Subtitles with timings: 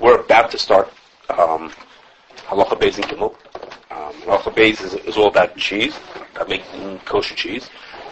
[0.00, 0.88] we're about to start
[1.28, 1.70] um,
[2.48, 3.34] halacha beis and gimel.
[3.90, 5.98] Um, halacha beis is, is all about cheese,
[6.34, 7.68] about making kosher cheese,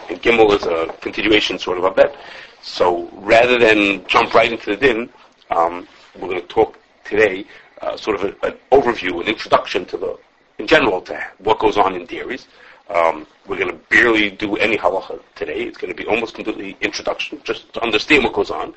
[0.09, 2.15] and gimel is a continuation sort of of that.
[2.61, 5.09] So rather than jump right into the din,
[5.49, 5.87] um,
[6.19, 7.45] we're going to talk today
[7.81, 10.19] uh, sort of a, an overview, an introduction to the,
[10.59, 12.47] in general, to what goes on in dairies.
[12.89, 15.61] Um, we're going to barely do any halacha today.
[15.61, 18.73] It's going to be almost completely introduction, just to understand what goes on,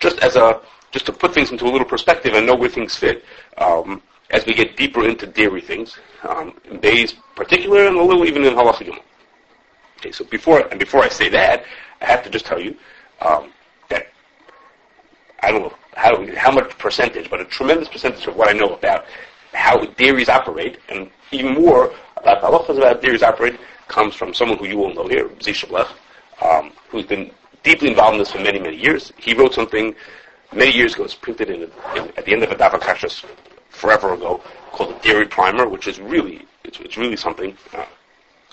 [0.00, 0.60] just as a
[0.92, 3.24] just to put things into a little perspective and know where things fit.
[3.58, 8.24] Um, as we get deeper into dairy things, um, in beis particular, and a little
[8.24, 9.02] even in halacha gimel.
[9.98, 11.64] Okay, so before and before I say that,
[12.00, 12.76] I have to just tell you
[13.20, 13.52] um,
[13.88, 14.08] that
[15.42, 18.74] I don't know how how much percentage, but a tremendous percentage of what I know
[18.74, 19.06] about
[19.52, 24.66] how dairies operate, and even more about halachas about dairies operate, comes from someone who
[24.66, 25.88] you all know here, Zisha Blech,
[26.44, 27.30] um, who's been
[27.66, 29.12] deeply involved in this for many, many years.
[29.18, 29.94] He wrote something
[30.52, 31.04] many years ago.
[31.04, 31.62] It's printed in,
[31.96, 33.24] in at the end of a Daf HaKashrus
[33.70, 37.56] forever ago called the Dairy Primer, which is really it's, it's really something.
[37.74, 37.84] Uh,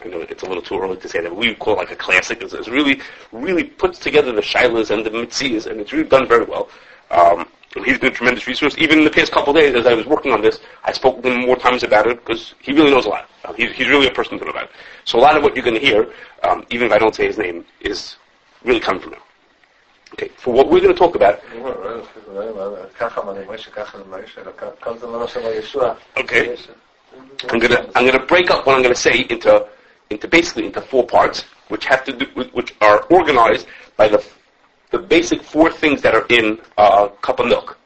[0.03, 1.29] I know it's a little too early to say that.
[1.29, 2.41] but We call it like a classic.
[2.41, 6.27] It's, it's really, really puts together the shilas and the mitzias, and it's really done
[6.27, 6.67] very well.
[7.11, 7.47] Um,
[7.85, 8.75] he's been a tremendous resource.
[8.77, 11.27] Even in the past couple days, as I was working on this, I spoke with
[11.27, 13.29] him more times about it because he really knows a lot.
[13.45, 14.71] Uh, he's, he's really a person to know about it.
[15.05, 16.11] So a lot of what you're going to hear,
[16.43, 18.17] um, even if I don't say his name, is
[18.63, 19.21] really come from him.
[20.13, 21.41] Okay, for what we're going to talk about.
[26.17, 26.55] Okay,
[27.49, 29.67] I'm going to I'm going to break up what I'm going to say into
[30.11, 33.65] into basically into four parts, which have to do which are organized
[33.97, 34.23] by the
[34.91, 37.79] the basic four things that are in a cup of milk.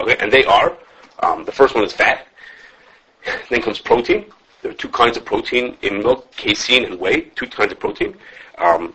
[0.00, 0.76] Okay, and they are
[1.22, 2.26] um, the first one is fat.
[3.50, 4.26] Then comes protein.
[4.62, 7.22] There are two kinds of protein in milk: casein and whey.
[7.36, 8.16] Two kinds of protein.
[8.56, 8.94] Um,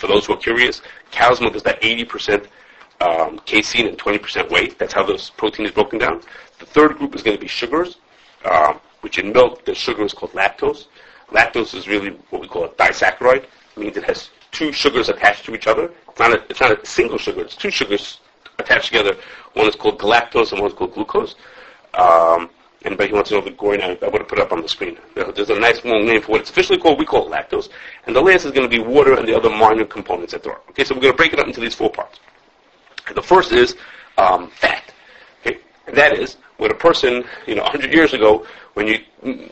[0.00, 2.46] for those who are curious, cow's milk is about 80%
[3.00, 4.68] um, casein and 20% whey.
[4.70, 6.22] That's how this protein is broken down.
[6.58, 7.98] The third group is going to be sugars,
[8.44, 10.86] uh, which in milk, the sugar is called lactose.
[11.30, 13.44] Lactose is really what we call a disaccharide.
[13.44, 15.92] It means it has two sugars attached to each other.
[16.08, 17.42] It's not a, it's not a single sugar.
[17.42, 18.20] It's two sugars
[18.58, 19.16] attached together.
[19.52, 21.34] One is called galactose and one is called glucose.
[21.94, 22.50] Um,
[22.84, 24.68] anybody who wants to know the gory I would have put it up on the
[24.68, 24.98] screen.
[25.14, 26.98] There's a nice long name for what it's officially called.
[26.98, 27.68] We call it lactose.
[28.06, 30.52] And the last is going to be water and the other minor components that there
[30.52, 30.60] are.
[30.70, 32.20] Okay, so we're going to break it up into these four parts.
[33.06, 33.76] And the first is
[34.18, 34.92] um, fat.
[35.40, 38.98] Okay, and that is when a person, you know, 100 years ago, when you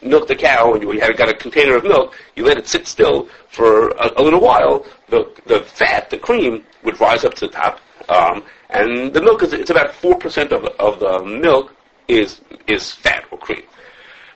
[0.02, 2.86] milked a cow and you had got a container of milk, you let it sit
[2.86, 4.86] still for a, a little while.
[5.08, 9.42] The the fat, the cream, would rise up to the top, um, and the milk
[9.42, 11.74] is it's about four percent of of the milk
[12.08, 13.62] is is fat or cream.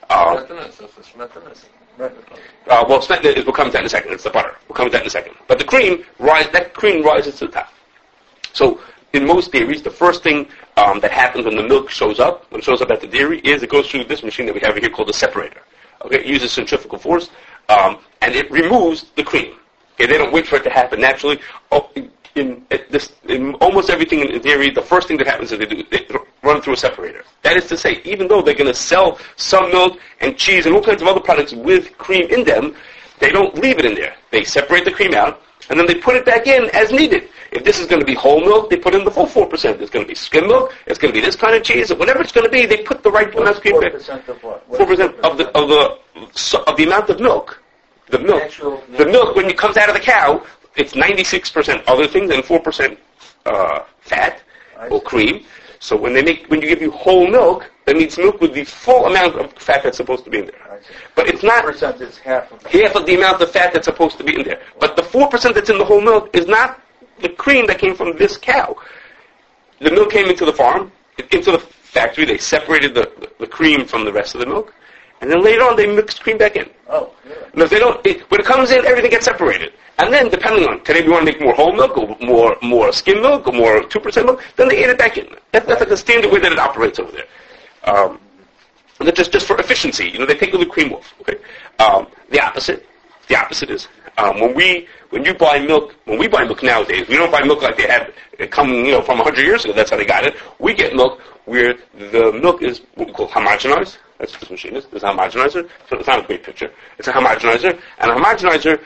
[0.09, 0.45] Uh,
[1.99, 4.13] uh, well, smetana we'll come to that in a second.
[4.13, 4.55] It's the butter.
[4.67, 5.35] We'll come to that in a second.
[5.47, 7.73] But the cream, rise, that cream rises to the top.
[8.53, 8.79] So
[9.13, 10.47] in most dairies, the first thing
[10.77, 13.39] um, that happens when the milk shows up, when it shows up at the dairy,
[13.39, 15.61] is it goes through this machine that we have here called the separator.
[16.03, 17.29] Okay, it uses centrifugal force,
[17.69, 19.55] um, and it removes the cream.
[19.93, 21.39] Okay, they don't wait for it to happen naturally.
[21.71, 21.89] Oh,
[22.35, 25.83] in, this, in almost everything in dairy, the first thing that happens is they, do,
[25.91, 26.07] they
[26.43, 27.23] run through a separator.
[27.41, 30.75] That is to say, even though they're going to sell some milk and cheese and
[30.75, 32.75] all kinds of other products with cream in them,
[33.19, 34.15] they don't leave it in there.
[34.31, 37.29] They separate the cream out, and then they put it back in as needed.
[37.51, 39.79] If this is going to be whole milk, they put in the full 4%.
[39.79, 41.95] It's going to be skim milk, it's going to be this kind of cheese, or
[41.95, 43.93] whatever it's going to be, they put the right amount of cream back.
[43.93, 44.67] 4% of what?
[44.69, 47.61] 4% of the, of the, of the amount of milk.
[48.09, 48.41] The milk.
[48.41, 50.43] Natural- The milk, when it comes out of the cow,
[50.75, 52.97] it's 96% other things and 4%
[53.45, 54.41] uh, fat
[54.89, 55.45] or cream.
[55.83, 58.63] So when they make, when you give you whole milk, that means milk with the
[58.63, 60.79] full amount of fat that's supposed to be in there.
[61.13, 64.17] But it's not Percent is half of half of the amount of fat that's supposed
[64.19, 64.61] to be in there.
[64.79, 66.79] But the 4% that's in the whole milk is not
[67.19, 68.77] the cream that came from this cow.
[69.81, 70.89] The milk came into the farm,
[71.31, 74.73] into the factory, they separated the, the cream from the rest of the milk,
[75.23, 76.69] and then later on they mix cream back in.
[76.89, 77.13] Oh,
[77.55, 79.71] if they don't, when it comes in, everything gets separated.
[79.97, 82.91] And then, depending on, today we want to make more whole milk, or more, more
[82.91, 85.27] skim milk, or more 2% milk, then they add it back in.
[85.53, 87.25] That, that's like the standard way that it operates over there.
[87.85, 88.19] Um,
[89.13, 91.37] just, just for efficiency, you know, they take the cream off, okay?
[91.79, 92.85] Um, the opposite,
[93.29, 93.87] the opposite is,
[94.17, 97.43] um, when we, when you buy milk, when we buy milk nowadays, we don't buy
[97.43, 100.05] milk like they had it come, you know, from 100 years ago, that's how they
[100.05, 100.35] got it.
[100.59, 103.97] We get milk where the milk is what we call homogenized.
[104.23, 104.85] That's what this machine is.
[104.93, 105.69] It's a homogenizer.
[105.89, 106.71] So it's not a great picture.
[106.97, 107.77] It's a homogenizer.
[107.97, 108.79] And a homogenizer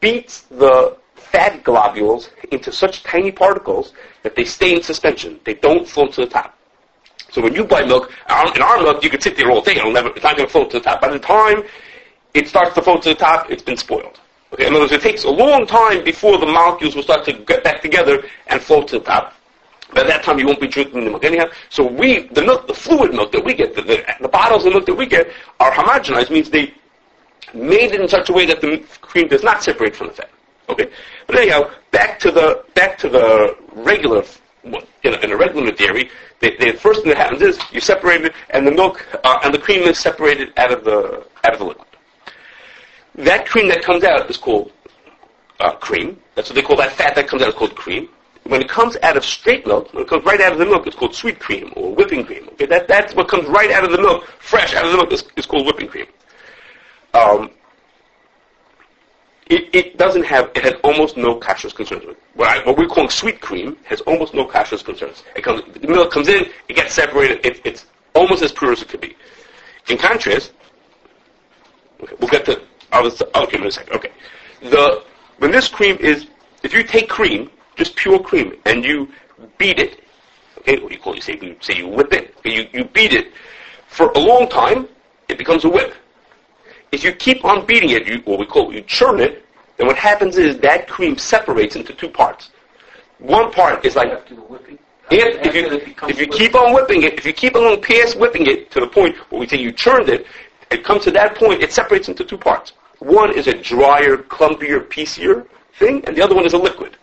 [0.00, 5.40] beats the fat globules into such tiny particles that they stay in suspension.
[5.44, 6.58] They don't float to the top.
[7.30, 9.76] So when you buy milk, uh, in our milk, you can sit there all day.
[9.76, 11.00] It'll never, it's not going to float to the top.
[11.00, 11.62] By the time
[12.34, 14.20] it starts to float to the top, it's been spoiled.
[14.52, 17.32] Okay, in other words, it takes a long time before the molecules will start to
[17.32, 19.32] get back together and float to the top.
[19.94, 21.46] By that time, you won't be drinking the milk anyhow.
[21.68, 24.72] So we, the milk, the fluid milk that we get, the, the, the bottles of
[24.72, 25.28] milk that we get
[25.60, 26.74] are homogenized, means they
[27.54, 30.30] made it in such a way that the cream does not separate from the fat.
[30.68, 30.88] Okay,
[31.26, 34.24] but anyhow, back to the back to the regular
[34.64, 34.74] in
[35.04, 36.08] a, in a regular dairy.
[36.40, 39.52] The, the first thing that happens is you separate it, and the milk uh, and
[39.52, 41.88] the cream is separated out of the out of the liquid.
[43.16, 44.72] That cream that comes out is called
[45.60, 46.18] uh, cream.
[46.34, 48.08] That's what they call that fat that comes out is called cream.
[48.44, 50.86] When it comes out of straight milk, when it comes right out of the milk,
[50.86, 52.48] it's called sweet cream or whipping cream.
[52.52, 55.12] Okay, that, that's what comes right out of the milk, fresh out of the milk,
[55.12, 56.06] is, is called whipping cream.
[57.14, 57.50] Um,
[59.46, 62.04] it, it, doesn't have, it has almost no kashrus concerns.
[62.34, 65.24] What, I, what we're calling sweet cream has almost no kashrus concerns.
[65.36, 68.82] It comes, the milk comes in, it gets separated, it, it's almost as pure as
[68.82, 69.14] it could be.
[69.88, 70.52] In contrast,
[72.02, 72.62] okay, we'll get to
[72.92, 73.94] other cream in a second.
[73.94, 74.10] Okay.
[74.62, 75.04] The,
[75.38, 76.28] when this cream is,
[76.62, 79.08] if you take cream, just pure cream, and you
[79.58, 80.00] beat it,
[80.58, 81.16] okay, what do you call it?
[81.16, 83.32] You say, you say you whip it, you, you beat it
[83.88, 84.88] for a long time,
[85.28, 85.94] it becomes a whip.
[86.92, 89.44] If you keep on beating it, you, what we call it, you churn it,
[89.76, 92.50] then what happens is that cream separates into two parts.
[93.18, 94.10] One part is like
[95.10, 98.46] if, if you if you keep on whipping it, if you keep on past whipping
[98.46, 100.26] it to the point where we say you churned it,
[100.70, 102.72] it comes to that point, it separates into two parts.
[102.98, 105.46] One is a drier, clumpier, piecier
[105.78, 106.96] thing, and the other one is a liquid.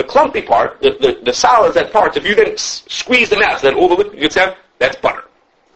[0.00, 3.42] The clumpy part, the, the, the solids, that part, if you then s- squeeze them
[3.42, 5.24] out so that all the liquid gets out, that's butter.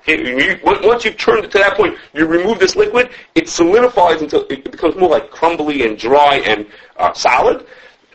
[0.01, 4.23] Okay, you, once you've turned it to that point, you remove this liquid, it solidifies
[4.23, 6.65] until it becomes more like crumbly and dry and
[6.97, 7.67] uh, solid.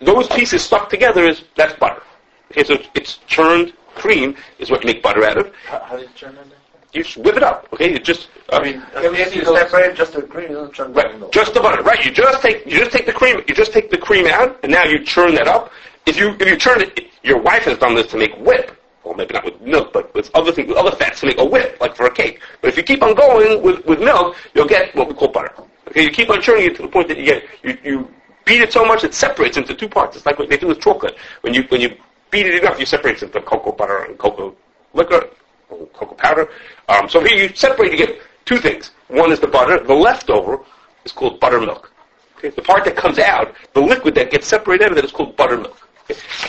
[0.02, 2.02] Those pieces stuck together is, that's butter.
[2.50, 5.54] Okay, so it's churned cream is what you make butter out of.
[5.68, 6.48] How, how do you turn it?
[6.92, 7.92] You just whip it up, okay?
[7.92, 11.32] You just, uh, I mean, if you separate just the cream, you don't turn Right,
[11.32, 11.84] just the butter.
[11.84, 14.60] Right, you just take you just take the cream you just take the cream out,
[14.64, 15.72] and now you churn that up.
[16.06, 18.76] If you if you churn it, your wife has done this to make whip.
[19.04, 21.46] Well, maybe not with milk, but with other things, with other fats to make a
[21.46, 22.42] whip, like for a cake.
[22.62, 25.54] But if you keep on going with, with milk, you'll get what we call butter.
[25.88, 28.14] Okay, you keep on churning it to the point that you get you, you
[28.46, 30.16] beat it so much it separates into two parts.
[30.18, 31.18] It's like what they do with chocolate.
[31.42, 31.96] When you when you
[32.32, 34.56] beat it enough, you separate it into cocoa butter and cocoa
[34.94, 35.30] liquor,
[35.70, 36.50] or cocoa powder.
[36.88, 38.92] Um, so here you separate, you get two things.
[39.08, 39.84] One is the butter.
[39.84, 40.60] The leftover
[41.06, 41.92] is called buttermilk.
[42.38, 42.50] Okay?
[42.50, 45.36] The part that comes out, the liquid that gets separated out of it is called
[45.36, 45.89] buttermilk.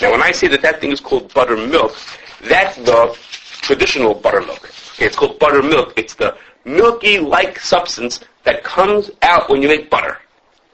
[0.01, 1.95] Now, when I say that that thing is called buttermilk,
[2.43, 3.17] that's the
[3.61, 4.65] traditional buttermilk.
[4.95, 5.07] Okay?
[5.07, 5.93] It's called buttermilk.
[5.97, 10.19] It's the milky-like substance that comes out when you make butter.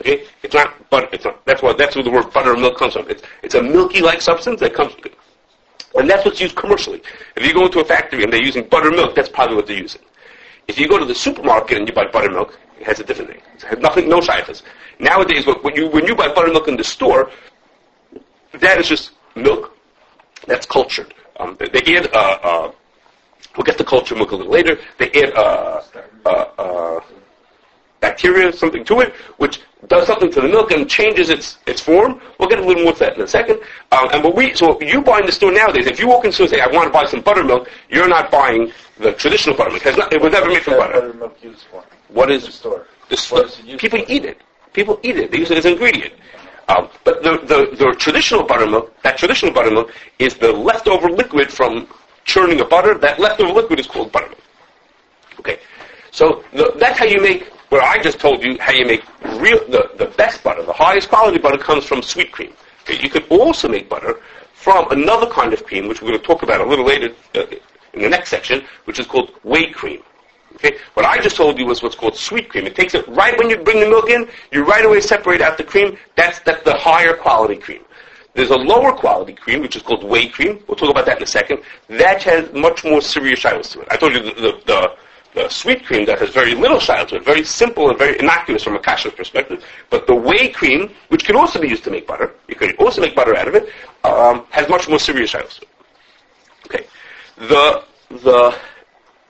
[0.00, 0.24] Okay?
[0.42, 1.08] It's not butter.
[1.12, 1.44] It's not.
[1.46, 1.78] That's what.
[1.78, 3.08] That's where the word buttermilk comes from.
[3.10, 4.94] It's, it's a milky-like substance that comes.
[5.94, 7.02] And that's what's used commercially.
[7.36, 10.02] If you go into a factory and they're using buttermilk, that's probably what they're using.
[10.68, 13.40] If you go to the supermarket and you buy buttermilk, it has a different name.
[13.54, 14.62] It has nothing, no shaychus.
[14.98, 17.30] Nowadays, when you, when you buy buttermilk in the store,
[18.60, 19.76] that is just milk
[20.46, 21.14] that's cultured.
[21.38, 22.72] Um, they, they add, uh, uh,
[23.56, 25.82] we'll get to cultured milk a little later, they add uh,
[26.24, 27.00] uh, uh,
[28.00, 32.20] bacteria, something to it, which does something to the milk and changes its its form.
[32.38, 33.60] We'll get a little more to that in a second.
[33.92, 36.42] Um, and what we, so you buy in the store nowadays, if you walk into
[36.42, 39.82] and say, I want to buy some buttermilk, you're not buying the traditional buttermilk.
[39.82, 41.00] It, has not, it was never made from butter.
[41.00, 41.84] buttermilk used for?
[42.08, 42.86] What The store.
[43.08, 44.10] the is used people for?
[44.12, 44.40] eat it.
[44.72, 45.30] People eat it.
[45.30, 46.14] They use it as an ingredient.
[46.68, 51.86] Um, but the, the, the traditional buttermilk, that traditional buttermilk is the leftover liquid from
[52.24, 52.98] churning a butter.
[52.98, 54.40] That leftover liquid is called buttermilk.
[55.38, 55.60] Okay.
[56.10, 59.04] So the, that's how you make, what I just told you, how you make
[59.40, 62.52] real, the, the best butter, the highest quality butter comes from sweet cream.
[62.82, 63.00] Okay.
[63.00, 64.20] You can also make butter
[64.54, 67.44] from another kind of cream, which we're going to talk about a little later uh,
[67.92, 70.02] in the next section, which is called whey cream.
[70.56, 70.78] Okay?
[70.94, 72.66] What I just told you was what's called sweet cream.
[72.66, 75.56] It takes it right when you bring the milk in, you right away separate out
[75.58, 75.96] the cream.
[76.16, 77.82] That's, that's the higher quality cream.
[78.36, 80.62] There's a lower quality cream, which is called whey cream.
[80.68, 81.62] We'll talk about that in a second.
[81.88, 83.88] That has much more serious shilas to it.
[83.90, 84.96] I told you the, the, the,
[85.34, 88.62] the sweet cream that has very little shilas to it, very simple and very innocuous
[88.62, 89.64] from a kashrut perspective.
[89.88, 93.00] But the whey cream, which can also be used to make butter, you can also
[93.00, 93.70] make butter out of it,
[94.04, 95.68] um, has much more serious shilas to it.
[96.66, 96.86] Okay.
[97.36, 97.84] The,
[98.22, 98.58] the,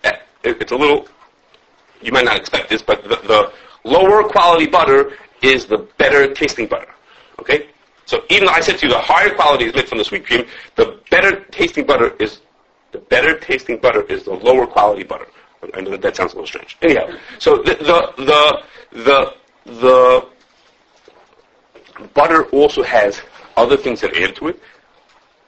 [0.02, 1.06] eh, it's a little,
[2.02, 3.52] you might not expect this, but the, the
[3.84, 5.12] lower quality butter
[5.42, 6.92] is the better tasting butter.
[7.40, 7.68] Okay?
[8.04, 10.24] So even though I said to you the higher quality is made from the sweet
[10.26, 12.40] cream, the better tasting butter is
[12.92, 15.26] the better tasting butter is the lower quality butter.
[15.74, 16.76] I know that, that sounds a little strange.
[16.82, 18.62] Anyhow, so the the the
[19.04, 19.34] the,
[19.80, 20.26] the
[22.14, 23.20] butter also has
[23.56, 24.60] other things that add to it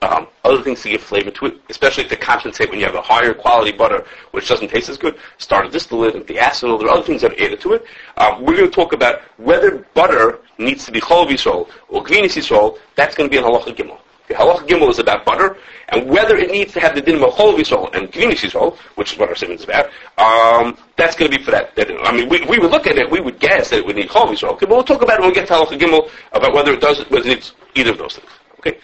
[0.03, 3.03] um, other things to give flavor to it, especially to compensate when you have a
[3.03, 5.19] higher quality butter, which doesn't taste as good.
[5.39, 6.79] Starter distillate diacetyl.
[6.79, 7.85] There are other things that are added to it.
[8.17, 12.37] Um, we're going to talk about whether butter needs to be cholov yisrael or gvinis
[12.37, 12.79] yisrael.
[12.95, 13.99] That's going to be an halacha gimel.
[14.29, 15.57] The halacha gimel is about butter,
[15.89, 19.15] and whether it needs to have the din of cholov yisrael and community yisrael, which
[19.15, 19.87] is what our simon is about.
[20.19, 21.75] Um, that's going to be for that.
[21.77, 23.97] that I mean, we, we would look at it, we would guess that it would
[23.97, 24.53] need cholov yisrael.
[24.53, 26.81] Okay, but we'll talk about it when we get to halacha gimel about whether it
[26.81, 28.31] does, whether it needs either of those things.
[28.61, 28.79] Okay.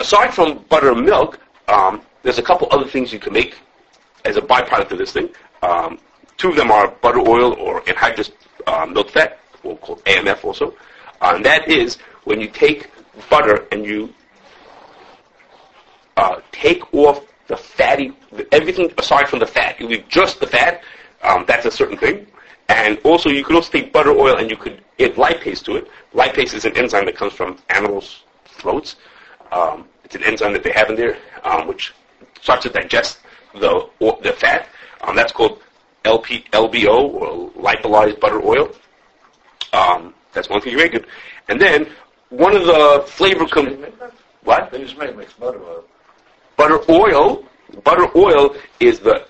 [0.00, 1.38] Aside from butter and milk,
[1.68, 3.56] um, there's a couple other things you can make
[4.24, 5.28] as a byproduct of this thing.
[5.62, 5.98] Um,
[6.36, 8.30] two of them are butter oil or anhydrous
[8.66, 10.74] uh, milk fat, we'll call AMF also.
[11.20, 12.90] Uh, and that is when you take
[13.30, 14.12] butter and you
[16.16, 18.12] uh, take off the fatty,
[18.52, 19.78] everything aside from the fat.
[19.80, 20.82] You leave just the fat.
[21.22, 22.26] Um, that's a certain thing.
[22.68, 25.88] And also, you could also take butter oil and you could add lipase to it.
[26.14, 28.96] Lipase is an enzyme that comes from animals' throats.
[29.54, 31.94] Um, it's an enzyme that they have in there, um, which
[32.40, 33.18] starts to digest
[33.54, 33.88] the
[34.22, 34.68] the fat.
[35.02, 35.60] Um, that's called
[36.04, 38.70] LP, LBO or lipolyzed butter oil.
[39.72, 41.06] Um, that's one thing you make it.
[41.48, 41.88] And then
[42.30, 43.84] one of the flavor com-
[44.42, 45.84] what They just make mixed butter oil.
[46.56, 47.44] butter oil.
[47.84, 49.26] Butter oil is the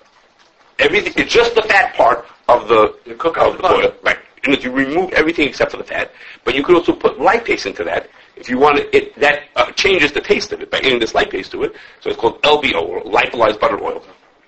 [0.79, 1.13] everything.
[1.17, 3.75] It's just the fat part of the You cook of the butter.
[3.85, 4.17] oil, right?
[4.43, 6.11] And if you remove everything except for the fat,
[6.43, 8.93] but you could also put lipase into that if you want it.
[8.93, 11.73] it that uh, changes the taste of it by adding this lipase to it.
[12.01, 14.03] So it's called LBO or lipolyzed butter oil.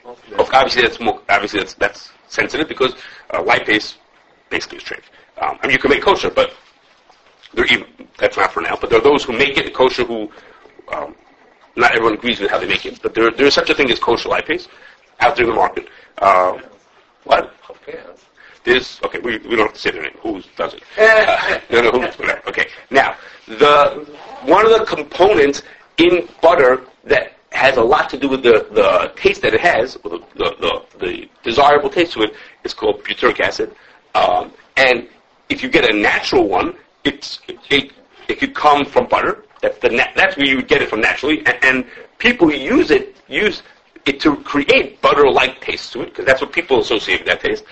[0.06, 2.94] Of- Obviously, that's more, obviously that's that's sensitive because
[3.32, 3.96] uh, lipase
[4.50, 5.04] basically is treif.
[5.42, 6.54] Um, I mean, you can make kosher, but
[7.54, 7.86] they're even,
[8.18, 8.76] that's not for now.
[8.80, 10.30] But there are those who make it kosher who
[10.94, 11.16] um,
[11.76, 13.02] not everyone agrees with how they make it.
[13.02, 14.68] But there there is such a thing as kosher lipase
[15.20, 15.88] out there in the market.
[16.18, 16.58] Uh,
[17.24, 17.54] what?
[18.68, 19.20] There's okay.
[19.20, 20.18] We, we don't have to say their name.
[20.22, 20.84] Who does it?
[21.00, 21.92] Uh, no, no.
[21.92, 22.42] Who's whatever.
[22.50, 22.68] Okay.
[22.92, 23.16] Now
[23.48, 24.06] the
[24.44, 25.62] one of the components
[25.98, 29.96] in butter that has a lot to do with the, the taste that it has,
[30.04, 32.34] or the, the, the, the desirable taste to it,
[32.66, 33.74] is called butyric acid.
[34.16, 35.08] Um, and
[35.48, 37.92] if you get a natural one, it's it, it,
[38.28, 39.46] it could come from butter.
[39.62, 41.40] That's the na- that's where you would get it from naturally.
[41.46, 41.86] And, and
[42.18, 43.64] people who use it use
[44.06, 47.64] it to create butter-like taste to it because that's what people associate with that taste.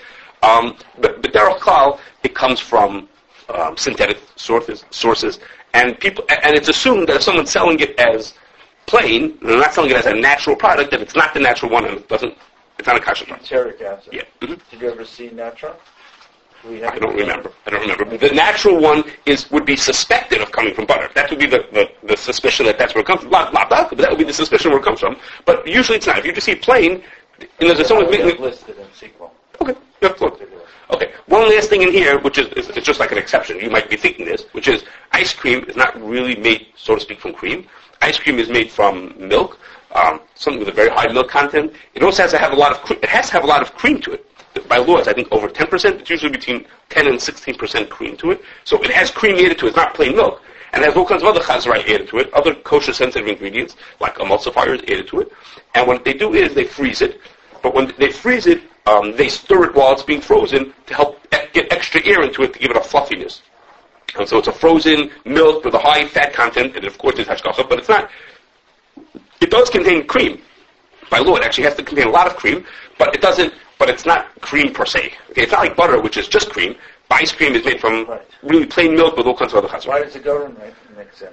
[0.46, 3.08] Um, but but derech it comes from
[3.50, 5.40] um, synthetic sources, sources,
[5.74, 8.34] and people and it's assumed that if someone's selling it as
[8.86, 10.94] plain, they're not selling it as a natural product.
[10.94, 12.36] If it's not the natural one, and it doesn't,
[12.78, 13.50] it's not a kosher product.
[13.50, 14.14] Butyric acid.
[14.14, 14.24] Yeah.
[14.42, 14.60] Mhm.
[14.70, 15.76] Did you ever see Natural?
[16.68, 17.52] I don't remember.
[17.68, 18.18] I don't remember.
[18.18, 21.10] The natural one is would be suspected of coming from butter.
[21.14, 23.30] That would be the, the, the suspicion that that's where it comes from.
[23.30, 25.18] Not, not that, but that would be the suspicion where it comes from.
[25.46, 26.18] But usually it's not.
[26.18, 27.04] If you just see plain,
[27.40, 29.32] and there's making listed in sequel.
[29.62, 29.76] Okay,
[30.92, 33.60] Okay, one last thing in here, which is, is it's just like an exception.
[33.60, 34.84] You might be thinking this, which is
[35.14, 37.68] ice cream is not really made, so to speak, from cream.
[38.02, 39.58] Ice cream is made from milk,
[39.96, 41.74] um, something with a very high milk content.
[41.96, 43.62] It also has to have a lot of cre- it has to have a lot
[43.62, 44.26] of cream to it.
[44.70, 46.00] By law, it's I think over 10%.
[46.02, 48.42] It's usually between 10 and 16% cream to it.
[48.64, 49.70] So it has cream added to it.
[49.70, 50.42] It's not plain milk.
[50.74, 53.76] And it has all kinds of other chazrai added to it, other kosher sensitive ingredients
[54.00, 55.32] like emulsifiers added to it.
[55.74, 57.20] And what they do is they freeze it.
[57.64, 61.20] But when they freeze it, um, they stir it while it's being frozen to help
[61.34, 63.42] e- get extra air into it to give it a fluffiness.
[64.18, 67.30] And so it's a frozen milk with a high fat content, and of course it's
[67.30, 68.10] hashgacha, but it's not.
[69.42, 70.42] It does contain cream.
[71.10, 72.66] By law, it actually has to contain a lot of cream,
[72.98, 73.54] but it doesn't.
[73.78, 75.14] But it's not cream per se.
[75.32, 76.76] Okay, it's not like butter, which is just cream.
[77.12, 78.22] Ice cream is made from Right.
[78.44, 79.88] really plain milk with all kinds of other chazar.
[79.88, 81.30] Why does the government mix in?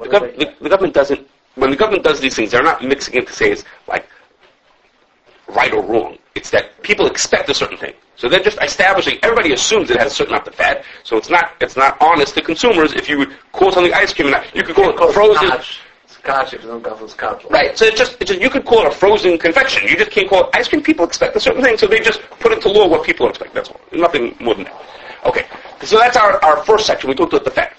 [0.00, 1.28] The, gov- the, the government doesn't.
[1.54, 4.06] When the government does these things, they're not mixing it to say it's like
[5.48, 6.18] right or wrong.
[6.34, 7.94] It's that people expect a certain thing.
[8.16, 9.18] So they're just establishing.
[9.22, 10.84] Everybody assumes it has a certain amount of fat.
[11.02, 11.52] So it's not.
[11.60, 12.92] It's not honest to consumers.
[12.94, 15.50] If you would call something ice cream, and not- you could call it frozen.
[16.06, 17.44] Scotch if you don't call it scotch.
[17.50, 17.76] Right.
[17.76, 19.88] So it's just, it's just you could call it a frozen confection.
[19.88, 20.82] You just can't call it ice cream.
[20.82, 23.54] People expect a certain thing, so they just put into law what people expect.
[23.54, 23.80] That's all.
[23.92, 24.82] Nothing more than that.
[25.26, 25.46] Okay.
[25.82, 27.08] So that's our, our first section.
[27.10, 27.76] We talked about the fat.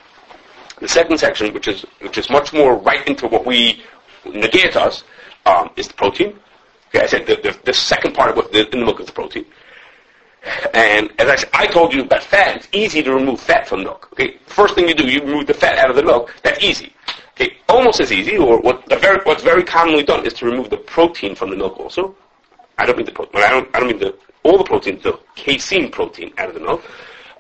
[0.79, 3.81] The second section, which is which is much more right into what we
[4.25, 5.05] negate us,
[5.45, 6.37] um, is the protein.
[6.93, 9.13] Okay, I said the, the, the second part of the, in the milk is the
[9.13, 9.45] protein.
[10.73, 12.57] And as I I told you about fat.
[12.57, 14.09] It's easy to remove fat from milk.
[14.13, 16.35] Okay, first thing you do, you remove the fat out of the milk.
[16.43, 16.93] That's easy.
[17.31, 20.69] Okay, almost as easy, or what the very, what's very commonly done is to remove
[20.69, 22.15] the protein from the milk also.
[22.77, 23.41] I don't mean the protein.
[23.41, 23.75] I don't.
[23.75, 26.83] I don't mean the all the protein, the casein protein out of the milk.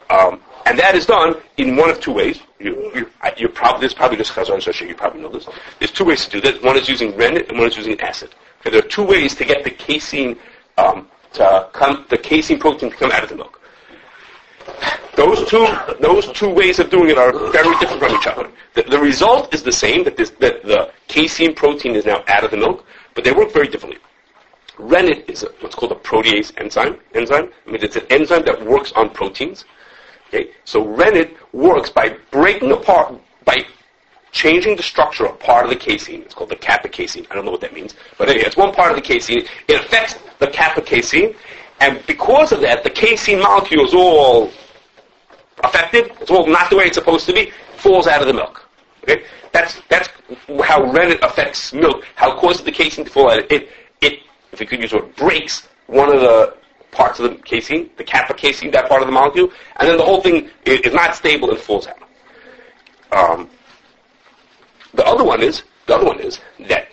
[0.09, 2.39] Um, and that is done in one of two ways.
[2.59, 4.87] You, you, you're probably this is probably just Chazon Shasha.
[4.87, 5.47] You probably know this.
[5.79, 6.61] There's two ways to do this.
[6.63, 8.33] One is using rennet, and one is using acid.
[8.63, 10.37] There are two ways to get the casein
[10.77, 13.59] um, to come, the casein protein to come out of the milk.
[15.15, 15.67] Those two,
[15.99, 18.49] those two ways of doing it are very different from each other.
[18.73, 22.43] The, the result is the same, that, this, that the casein protein is now out
[22.43, 23.99] of the milk, but they work very differently.
[24.79, 26.97] Rennet is a, what's called a protease enzyme.
[27.13, 27.49] Enzyme.
[27.67, 29.65] I mean, it's an enzyme that works on proteins.
[30.29, 33.13] Okay, so rennet works by breaking apart,
[33.45, 33.63] by
[34.33, 36.21] changing the structure of part of the casein.
[36.23, 37.25] It's called the kappa casein.
[37.31, 37.95] I don't know what that means.
[38.17, 39.45] But anyway, it's one part of the casein.
[39.69, 41.35] It affects the kappa casein.
[41.79, 44.51] And because of that, the casein molecule is all
[45.63, 46.11] affected.
[46.19, 47.51] It's all not the way it's supposed to be.
[47.77, 48.67] Falls out of the milk.
[49.03, 49.23] Okay?
[49.51, 50.09] That's, that's
[50.63, 53.51] how rennet affects milk, how it causes the casein to fall out.
[53.51, 53.69] It,
[54.01, 54.19] it,
[54.51, 56.55] if you could use the word, breaks one of the
[56.91, 60.03] parts of the casein, the kappa casein, that part of the molecule, and then the
[60.03, 61.99] whole thing is not stable and falls out.
[63.11, 63.49] Um,
[64.93, 66.87] the other one is the other one is that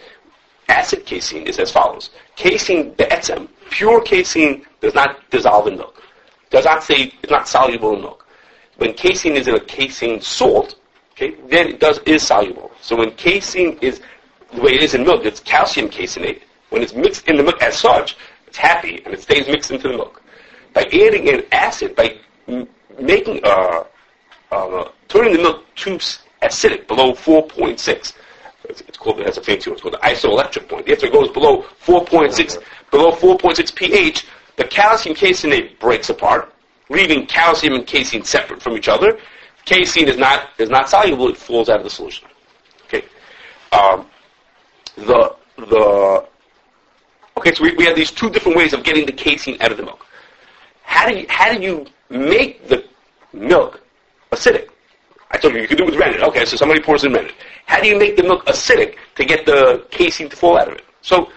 [0.69, 6.03] acid casein is as follows: casein be'etzem, pure casein, does not dissolve in milk.
[6.51, 8.27] Does not say it's not soluble in milk.
[8.77, 10.77] When casein is in a casein salt,
[11.13, 12.71] okay, then it does is soluble.
[12.81, 14.01] So when casein is
[14.55, 16.43] the way it is in milk, it's calcium caseinate.
[16.71, 18.17] When it's mixed in the milk as such,
[18.47, 20.23] it's happy and it stays mixed into the milk.
[20.73, 22.17] By adding in acid, by
[22.49, 23.85] m- making uh,
[24.51, 25.99] uh, turning the milk too
[26.43, 28.15] acidic, below 4.6.
[28.65, 30.89] It's, it's called, it has a fancy word, it's called the isoelectric point.
[30.89, 36.53] After it goes below 4.6, below 4.6 pH, the calcium caseinate breaks apart,
[36.89, 39.19] leaving calcium and casein separate from each other.
[39.65, 42.29] Casein is not, is not soluble, it falls out of the solution.
[42.85, 43.05] Okay.
[43.73, 44.07] Um,
[44.97, 46.27] the, the,
[47.39, 49.77] okay, so we, we have these two different ways of getting the casein out of
[49.77, 50.07] the milk.
[50.83, 52.85] How do you, how do you make the
[53.33, 53.81] milk
[54.33, 54.70] acidic?
[55.31, 56.23] I told you you could do it with rennet.
[56.23, 57.35] Okay, so somebody pours in rennet.
[57.67, 60.75] How do you make the milk acidic to get the casein to fall out of
[60.75, 60.85] it?
[61.03, 61.31] So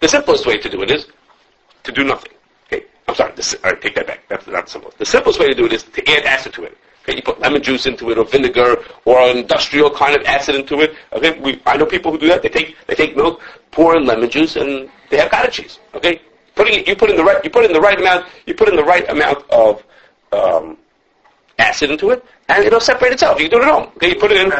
[0.00, 1.06] the simplest way to do it is
[1.84, 2.32] to do nothing.
[2.66, 3.32] Okay, I'm sorry.
[3.34, 4.28] This, all right, take that back.
[4.28, 4.92] That's not simple.
[4.98, 6.76] The simplest way to do it is to add acid to it.
[7.02, 10.54] Okay, you put lemon juice into it, or vinegar, or an industrial kind of acid
[10.54, 10.94] into it.
[11.14, 12.42] Okay, we, I know people who do that.
[12.42, 15.78] They take they take milk, pour in lemon juice, and they have cottage cheese.
[15.94, 16.20] Okay,
[16.54, 18.76] putting you put in the right you put in the right amount you put in
[18.76, 19.82] the right amount of
[20.32, 20.76] um,
[21.60, 23.38] acid into it, and it'll separate itself.
[23.40, 23.92] You can do it at home.
[23.96, 24.50] Okay, you put it in.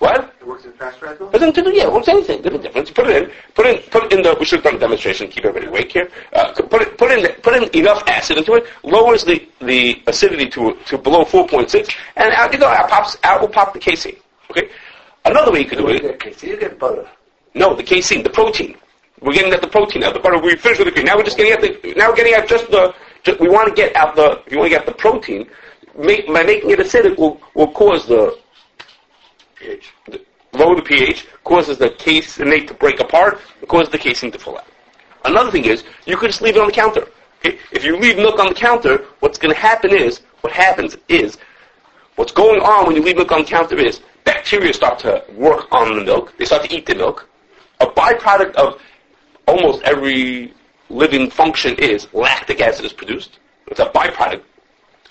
[0.00, 0.34] What?
[0.40, 1.32] It works in pasteurized milk?
[1.32, 2.40] Doesn't do yeah, it won't anything.
[2.40, 2.88] Doesn't difference.
[2.88, 3.30] You put it in.
[3.54, 3.78] Put in.
[3.90, 4.34] Put in the.
[4.40, 5.28] We should have done a demonstration.
[5.28, 6.10] Keep everybody awake here.
[6.32, 6.96] Uh, put it.
[6.96, 7.30] Put in.
[7.42, 8.64] Put in enough acid into it.
[8.82, 12.66] Lowers the the acidity to to below 4.6, and out you go.
[12.66, 13.18] Out pops.
[13.24, 14.16] Out will pop the casein.
[14.50, 14.70] Okay.
[15.26, 16.02] Another way you could do You it.
[16.02, 17.06] get casein, you get butter.
[17.54, 18.76] No, the casein, the protein.
[19.20, 20.12] We're getting at the protein now.
[20.12, 20.38] The butter.
[20.38, 21.04] We finished with the cream.
[21.04, 21.92] Now we're just getting at the.
[21.94, 22.94] Now we're getting at just the.
[23.22, 24.40] Just, we want to get out the.
[24.46, 25.46] If you want to get the protein,
[26.00, 28.38] make, by making it acidic will will cause the
[29.56, 29.92] pH.
[30.52, 34.58] lower the pH, causes the caseinate to break apart, and causes the casein to fall
[34.58, 34.66] out.
[35.24, 37.06] Another thing is, you could just leave it on the counter.
[37.42, 41.38] If you leave milk on the counter, what's going to happen is, what happens is,
[42.16, 45.66] what's going on when you leave milk on the counter is, bacteria start to work
[45.72, 47.28] on the milk, they start to eat the milk.
[47.80, 48.80] A byproduct of
[49.46, 50.52] almost every
[50.90, 53.38] living function is lactic acid is produced.
[53.68, 54.42] It's a byproduct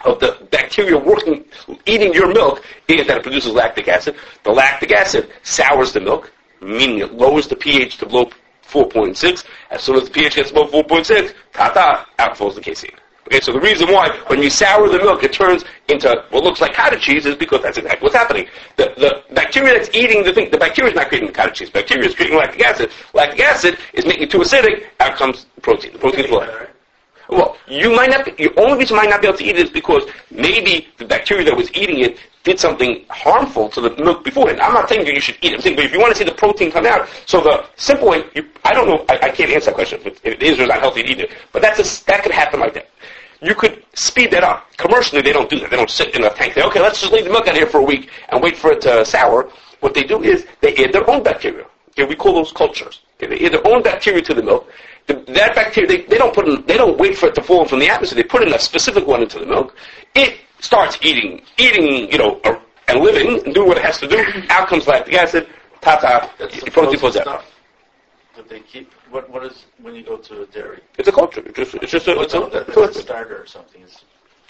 [0.05, 1.45] of the bacteria working,
[1.85, 4.15] eating your milk, is that it produces lactic acid.
[4.43, 6.31] The lactic acid sours the milk,
[6.61, 8.29] meaning it lowers the pH to below
[8.63, 9.43] 4.6.
[9.71, 12.91] As soon as the pH gets above 4.6, ta-ta, out falls the casein.
[13.27, 16.61] Okay, so the reason why when you sour the milk, it turns into what looks
[16.61, 18.47] like cottage cheese is because that's exactly what's happening.
[18.75, 21.69] The, the bacteria that's eating the thing, the bacteria is not creating the cottage cheese.
[21.69, 22.91] Bacteria is creating lactic acid.
[23.13, 24.85] Lactic acid is making it too acidic.
[24.99, 25.93] Out comes the protein.
[25.93, 26.71] The protein is what?
[27.29, 28.25] Well, you might not.
[28.25, 31.05] The only reason you might not be able to eat it is because maybe the
[31.05, 34.59] bacteria that was eating it did something harmful to the milk beforehand.
[34.59, 35.55] I'm not saying you should eat it.
[35.55, 38.09] I'm saying, but if you want to see the protein come out, so the simple
[38.09, 39.05] way, you, I don't know.
[39.09, 40.01] I, I can't answer that question.
[40.03, 42.31] If it is or is not healthy to eat it, but that's a, that could
[42.31, 42.89] happen like that.
[43.41, 44.75] You could speed that up.
[44.77, 45.69] Commercially, they don't do that.
[45.69, 46.55] They don't sit in a tank.
[46.55, 48.71] Say, okay, let's just leave the milk out here for a week and wait for
[48.71, 49.49] it to sour.
[49.81, 51.65] What they do is they add their own bacteria.
[51.91, 53.01] Okay, we call those cultures.
[53.15, 54.69] Okay, they add their own bacteria to the milk.
[55.07, 57.65] The, that bacteria, they, they don't put in, they don't wait for it to fall
[57.65, 58.21] from the atmosphere.
[58.21, 59.75] They put in a specific one into the milk.
[60.15, 64.07] It starts eating, eating, you know, uh, and living and doing what it has to
[64.07, 64.23] do.
[64.49, 65.47] Out comes lactic acid.
[65.81, 66.31] Ta ta.
[66.37, 67.23] That's the The protein falls out.
[67.23, 67.45] stuff
[68.35, 68.91] that they keep.
[69.11, 70.81] What what is when you go to a dairy?
[70.97, 71.41] It's a culture.
[71.45, 73.81] It's just, it's just a, it's a, a, a starter or something.
[73.81, 74.05] It's,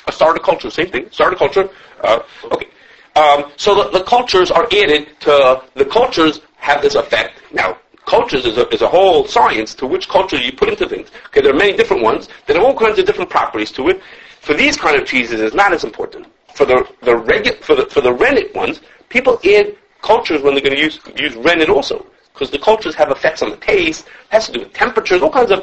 [0.08, 1.08] a starter culture, same thing.
[1.12, 1.70] Starter culture.
[2.02, 2.68] Uh, okay.
[3.16, 7.42] Um, so the, the cultures are added to the cultures have this effect.
[7.52, 7.78] Now,
[8.10, 11.10] cultures is a, is a whole science to which culture you put into things.
[11.28, 14.02] Okay, there are many different ones that have all kinds of different properties to it.
[14.42, 16.28] For these kind of cheeses, it's not as important.
[16.56, 20.64] For the the regu- for the for the rennet ones, people add cultures when they're
[20.64, 22.06] going to use use rennet also.
[22.34, 25.52] Because the cultures have effects on the taste, has to do with temperatures, all kinds
[25.52, 25.60] of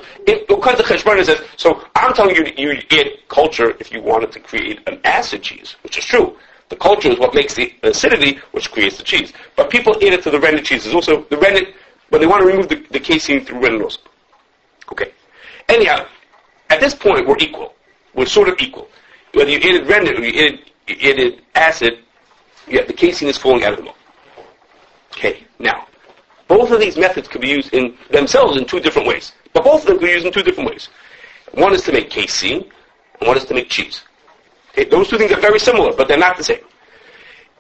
[0.51, 1.29] all kinds of cheshbonis.
[1.57, 5.77] So I'm telling you, you add culture if you wanted to create an acid cheese,
[5.83, 6.37] which is true.
[6.69, 9.33] The culture is what makes the acidity, which creates the cheese.
[9.57, 10.93] But people add it to the rennet cheeses.
[10.93, 11.75] Also, the rennet,
[12.11, 13.99] when they want to remove the, the casein through rennet.
[14.93, 15.13] Okay.
[15.69, 16.07] Anyhow,
[16.71, 17.75] at this point, we're equal.
[18.15, 18.89] We're sort of equal.
[19.35, 21.99] Whether you added rennet or you added, you added acid,
[22.69, 23.97] yeah, the casein is falling out of the milk.
[25.13, 25.87] Okay, now,
[26.49, 29.33] both of these methods could be used in themselves in two different ways.
[29.53, 30.89] But both of them could be used in two different ways.
[31.53, 32.71] One is to make casein,
[33.21, 34.03] and one is to make cheese.
[34.71, 36.65] Okay, those two things are very similar, but they're not the same.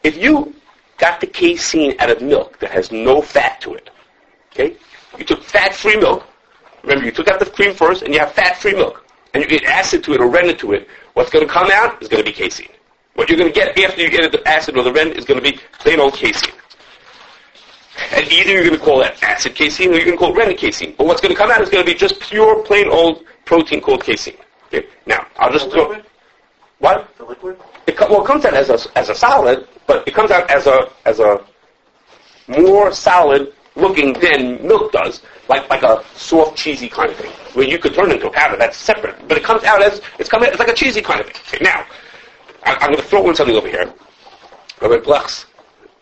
[0.02, 0.54] If you
[0.98, 3.90] got the casein out of milk that has no fat to it,
[4.58, 4.76] okay,
[5.18, 6.26] you took fat-free milk,
[6.82, 9.64] remember you took out the cream first, and you have fat-free milk, and you get
[9.64, 12.28] acid to it or rennet to it, what's going to come out is going to
[12.28, 12.68] be casein.
[13.14, 15.42] What you're going to get after you get the acid or the rennet is going
[15.42, 16.52] to be plain old casein.
[18.12, 20.38] And either you're going to call that acid casein or you're going to call it
[20.38, 20.94] rennet casein.
[20.98, 23.80] But what's going to come out is going to be just pure, plain old protein
[23.80, 24.36] called casein.
[24.66, 24.86] Okay.
[25.06, 26.04] Now, I'll just liquid?
[26.78, 27.08] What?
[27.16, 27.56] The liquid?
[27.86, 30.66] It, well, it comes out as a, as a solid, but it comes out as
[30.66, 31.42] a as a
[32.48, 37.30] more solid looking than milk does, like like a soft cheesy kind of thing.
[37.54, 39.16] Where you could turn into a powder, that's separate.
[39.28, 41.36] But it comes out as it's coming it's like a cheesy kind of thing.
[41.46, 41.86] Okay, now,
[42.64, 43.92] I, I'm going to throw in something over here.
[44.80, 45.46] Robert Blech's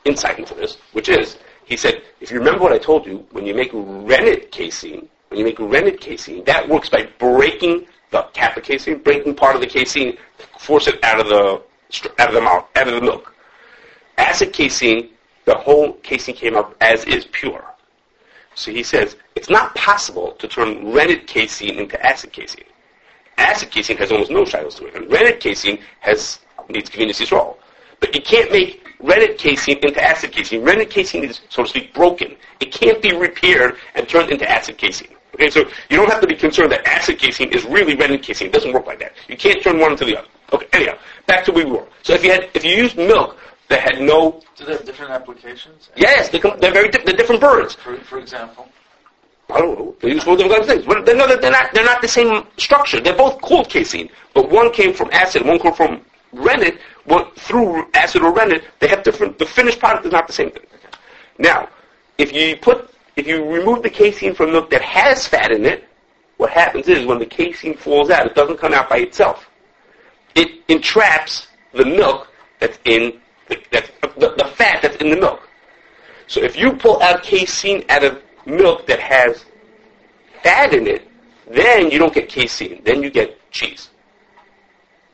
[0.04, 3.46] insight into this, which is he said, if you remember what I told you, when
[3.46, 8.60] you make rennet casein, when you make rennet casein, that works by breaking the kappa
[8.60, 10.16] casein, breaking part of the casein,
[10.58, 11.62] force it out of the
[12.18, 13.34] out of the mouth, out of the milk.
[14.18, 15.10] Acid casein,
[15.44, 17.64] the whole casein came up as is pure.
[18.54, 22.64] So he says it's not possible to turn rennet casein into acid casein.
[23.36, 27.56] Acid casein has almost no shilos to it, and rennet casein has needs Gvinis Yisrael.
[28.00, 30.62] But you can't make rennet casein into acid casein.
[30.62, 32.36] Rennet casein is, so to speak, broken.
[32.60, 35.08] It can't be repaired and turned into acid casein.
[35.34, 38.48] Okay, so you don't have to be concerned that acid casein is really rennet casein.
[38.48, 39.12] It doesn't work like that.
[39.28, 40.28] You can't turn one into the other.
[40.52, 41.86] Okay, anyhow, back to where we were.
[42.02, 43.36] So if you had, if you used milk
[43.68, 45.90] that had no, Do they have different applications?
[45.96, 47.74] yes, they they're very, di- they're different birds.
[47.74, 48.68] For, for example,
[49.50, 49.94] I don't know.
[50.00, 50.86] They use four different kinds of things.
[50.86, 53.00] But they're not, they're not, they're not the same structure.
[53.00, 56.78] They're both called casein, but one came from acid, one came from rennet.
[57.04, 59.38] One through acid or rennet, they have different.
[59.38, 60.64] The finished product is not the same thing.
[61.38, 61.68] Now,
[62.16, 65.84] if you put, if you remove the casein from milk that has fat in it,
[66.38, 69.48] what happens is when the casein falls out, it doesn't come out by itself.
[70.34, 75.48] It entraps the milk that's in the, that's, the, the fat that's in the milk.
[76.26, 79.44] So if you pull out casein out of milk that has
[80.42, 81.08] fat in it,
[81.50, 82.82] then you don't get casein.
[82.84, 83.90] Then you get cheese.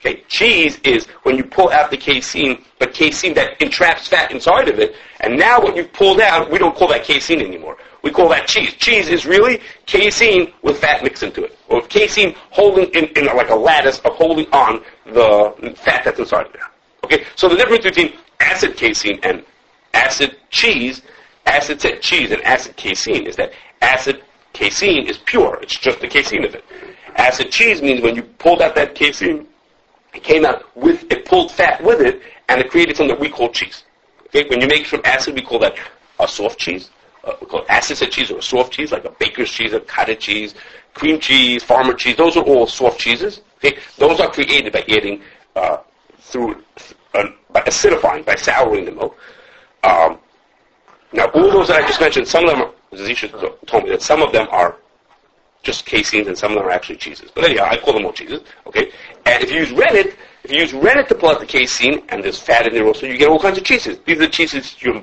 [0.01, 4.69] Okay, cheese is when you pull out the casein, but casein that entraps fat inside
[4.69, 7.77] of it, and now what you've pulled out, we don't call that casein anymore.
[8.03, 8.73] We call that cheese.
[8.75, 13.51] Cheese is really casein with fat mixed into it, or casein holding in, in like
[13.51, 16.70] a lattice of holding on the fat that's inside of there.
[17.05, 19.45] Okay, so the difference between acid casein and
[19.95, 21.03] acid cheese,
[21.47, 25.59] acid said cheese and acid casein is that acid casein is pure.
[25.63, 26.65] It's just the casein of it.
[27.17, 29.47] Acid cheese means when you pulled out that casein,
[30.15, 33.29] it came out with, it pulled fat with it, and it created something that we
[33.29, 33.85] call cheese.
[34.27, 35.77] Okay, when you make from acid, we call that
[36.19, 36.91] a soft cheese.
[37.25, 39.73] Uh, we call it acid said cheese or a soft cheese, like a baker's cheese,
[39.73, 40.55] a cottage cheese,
[40.95, 42.17] cream cheese, farmer cheese.
[42.17, 43.41] Those are all soft cheeses.
[43.59, 45.23] Okay, those are created by adding
[45.55, 45.79] uh,
[46.21, 46.63] through
[47.15, 49.17] uh, by acidifying, by souring the milk.
[49.83, 50.19] Um,
[51.13, 54.23] now, all those that I just mentioned, some of them, Zisha told me that some
[54.23, 54.77] of them are
[55.63, 57.31] just caseins and some of them are actually cheeses.
[57.35, 58.43] But anyhow, I call them all cheeses.
[58.67, 58.93] Okay,
[59.27, 62.23] and if you use rennet, if you use rennet to pull out the casein, and
[62.23, 63.99] there's fat in there also, you get all kinds of cheeses.
[64.07, 65.03] These are the cheeses you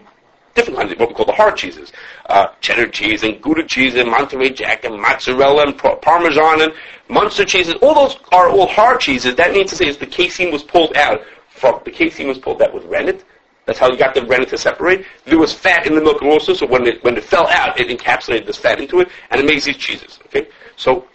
[0.58, 1.94] different kinds of what we call the hard cheeses,
[2.26, 6.74] uh, cheddar cheese and Gouda cheese and Monterey Jack and mozzarella and par- Parmesan and
[7.08, 7.76] Munster cheeses.
[7.76, 9.36] All those are all hard cheeses.
[9.36, 12.62] That means to say is the casein was pulled out from the casein was pulled
[12.62, 13.24] out with rennet.
[13.66, 15.06] That's how you got the rennet to separate.
[15.26, 17.88] There was fat in the milk also, so when it when it fell out, it
[17.96, 20.20] encapsulated this fat into it, and it makes these cheeses.
[20.28, 21.06] Okay, so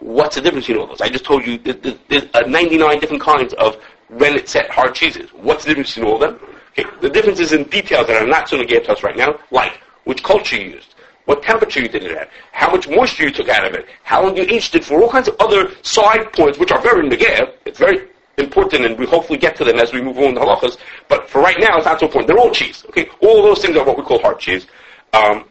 [0.00, 1.00] what's the difference between all those?
[1.00, 3.76] I just told you there's uh, 99 different kinds of
[4.08, 5.30] rennet set hard cheeses.
[5.32, 6.50] What's the difference between all of them?
[6.78, 9.38] Okay, the difference is in details that are not so negative to us right now,
[9.50, 13.30] like which culture you used, what temperature you did it at, how much moisture you
[13.30, 16.32] took out of it, how long you aged it for, all kinds of other side
[16.32, 17.54] points which are very negative.
[17.64, 20.78] It's very important, and we hopefully get to them as we move on the halachas.
[21.08, 22.28] But for right now, it's not so important.
[22.28, 22.84] They're all cheese.
[22.88, 24.66] Okay, all those things are what we call hard cheese.
[25.12, 25.44] Um,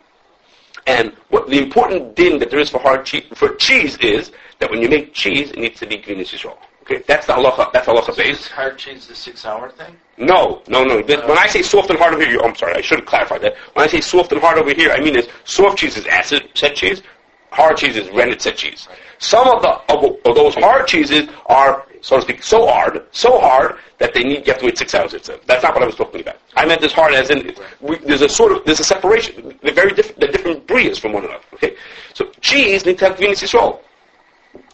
[0.87, 4.71] and what the important din that there is for hard cheese for cheese is that
[4.71, 6.57] when you make cheese, it needs to be as Yisrael.
[6.89, 7.71] Okay, that's the halacha.
[7.71, 8.47] That's halacha is beis.
[8.47, 9.95] hard cheese the six-hour thing?
[10.17, 11.01] No, no, no.
[11.03, 13.41] The- when I say soft and hard over here, I'm sorry, I should have clarified
[13.41, 13.55] that.
[13.73, 16.49] When I say soft and hard over here, I mean is soft cheese is acid
[16.55, 17.03] set cheese,
[17.51, 18.87] hard cheese is rennet set cheese.
[19.19, 23.39] Some of the of, of those hard cheeses are, so to speak, so hard, so
[23.39, 25.13] hard that they need you have to wait six hours.
[25.13, 26.37] It's that's not what I was talking about.
[26.55, 29.59] I meant as hard as in we, there's a sort of there's a separation.
[29.61, 30.19] They're very different.
[30.19, 31.43] They're different breeds from one another.
[31.53, 31.75] Okay,
[32.15, 33.79] so cheese needs to have Gvinis Yisrael.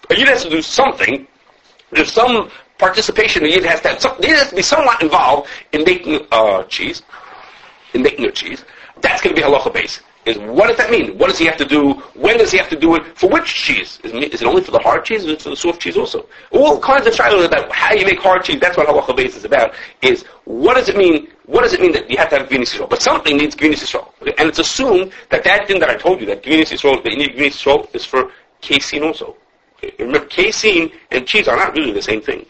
[0.10, 1.28] A yid has to do something.
[1.96, 3.46] There's some participation.
[3.46, 7.04] Yid has to have there has to be somewhat involved in making uh, cheese,
[7.94, 8.64] in making a cheese.
[9.02, 10.02] That's going to be halacha beis.
[10.26, 11.18] Is what does that mean?
[11.20, 11.94] What does he have to do?
[12.16, 13.16] When does he have to do it?
[13.16, 14.00] For which cheese?
[14.04, 15.80] Is, it- is it only for the hard cheese or is it for the soft
[15.82, 16.26] cheese also?
[16.52, 18.60] All kinds of shilohs about how you make hard cheese.
[18.60, 19.76] That's what halacha beis is about.
[20.02, 21.28] Is what does it mean?
[21.46, 22.90] What does it mean that you have to have Gvinis?
[22.90, 24.10] But something needs Gvinis Yisrael.
[24.40, 27.20] And it's assumed that that thing that I told you, that Gvinis Yisrael, that you
[27.20, 28.32] need Gvinis is for
[28.62, 29.38] casein also.
[30.00, 32.46] Remember, casein and cheese are not really the same thing.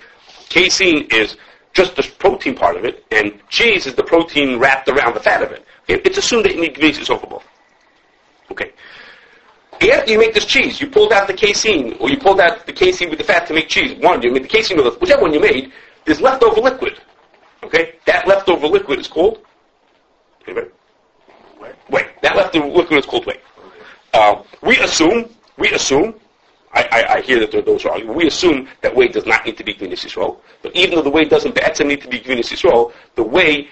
[0.49, 1.37] Casein is
[1.73, 5.41] just the protein part of it, and cheese is the protein wrapped around the fat
[5.41, 5.65] of it.
[5.87, 7.45] It's assumed that you need Yisrael for both.
[8.51, 8.71] Okay.
[9.73, 12.73] After you make this cheese, you pulled out the casein, or you pulled out the
[12.73, 13.97] casein with the fat to make cheese.
[13.99, 15.73] One, you made the casein with it, whichever one you made,
[16.05, 16.99] there's leftover liquid.
[17.63, 17.95] Okay?
[18.05, 19.39] That leftover liquid is called?
[20.47, 20.69] Anybody?
[21.89, 22.07] Whey.
[22.21, 23.39] That leftover liquid is called whey.
[24.13, 26.15] Uh, we assume, we assume,
[26.75, 29.45] I, I, hear that there are those who argue, we assume that whey does not
[29.45, 30.37] need to be Gvinis Yisrael.
[30.61, 33.69] But even though the whey doesn't be'etzem need to be Gvinis Yisrael, the whey,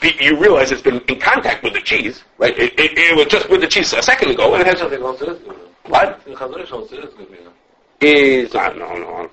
[0.00, 2.56] be- you realize it's been in contact with the cheese, right?
[2.58, 4.90] It, it, it was just with the cheese a second ago, and it has I
[4.90, 5.56] think also is good.
[5.86, 6.20] what?
[6.26, 6.96] In Chazon Ish also
[8.00, 9.30] is not, no, no,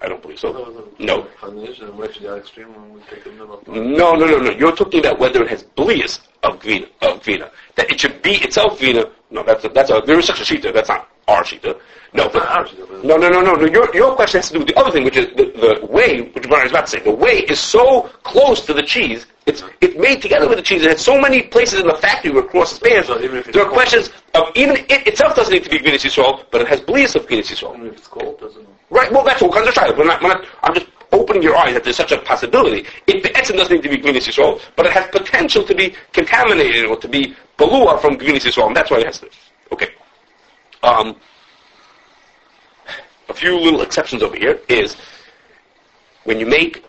[0.00, 0.52] I don't believe so.
[1.00, 1.26] No.
[1.40, 3.62] Chazon Ish and which the extreme when we take a middle.
[3.66, 4.50] No, no, no, no.
[4.50, 7.50] You're talking about whether it has blias of vina, of vina.
[7.74, 9.06] That it should be itself vina.
[9.30, 10.72] No, that's a, that's a, there is such a shita.
[10.72, 11.78] That's not our shita.
[12.14, 13.66] No, not ah, our no, no, no, no, no.
[13.66, 16.22] Your, your question has to do with the other thing, which is the, the whey,
[16.22, 17.00] which what I was about to say.
[17.00, 19.26] The whey is so close to the cheese.
[19.46, 20.82] It's, it's made together with the cheese.
[20.82, 23.06] It has so many places in the factory where it crosses spans.
[23.06, 25.78] So even if it's there are questions of even it itself doesn't need to be
[25.78, 27.74] Gvinis Yisrael, but it has blias of Gvinis Yisrael.
[27.76, 28.68] Even if it's cold, doesn't it?
[28.90, 29.96] Right, well, that's all kinds of trials.
[29.96, 32.86] We're not, we're not, I'm just opening your eyes that there's such a possibility.
[33.06, 35.94] It, the etzim doesn't need to be Gvinis Yisrael, but it has potential to be
[36.12, 39.28] contaminated or to be balua from Gvinis Yisrael, and that's why it has to.
[40.82, 41.16] Um,
[43.28, 44.96] a few little exceptions over here is
[46.24, 46.84] when you make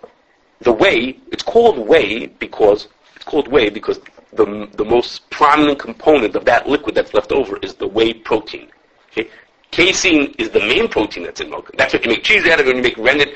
[0.62, 3.99] the whey, it's called whey because it's called whey because
[4.34, 8.69] the the most prominent component of that liquid that's left over is the whey protein.
[9.12, 9.30] Okay,
[9.71, 11.71] casein is the main protein that's in milk.
[11.78, 13.36] That's what you make cheese out of, and you make rennet,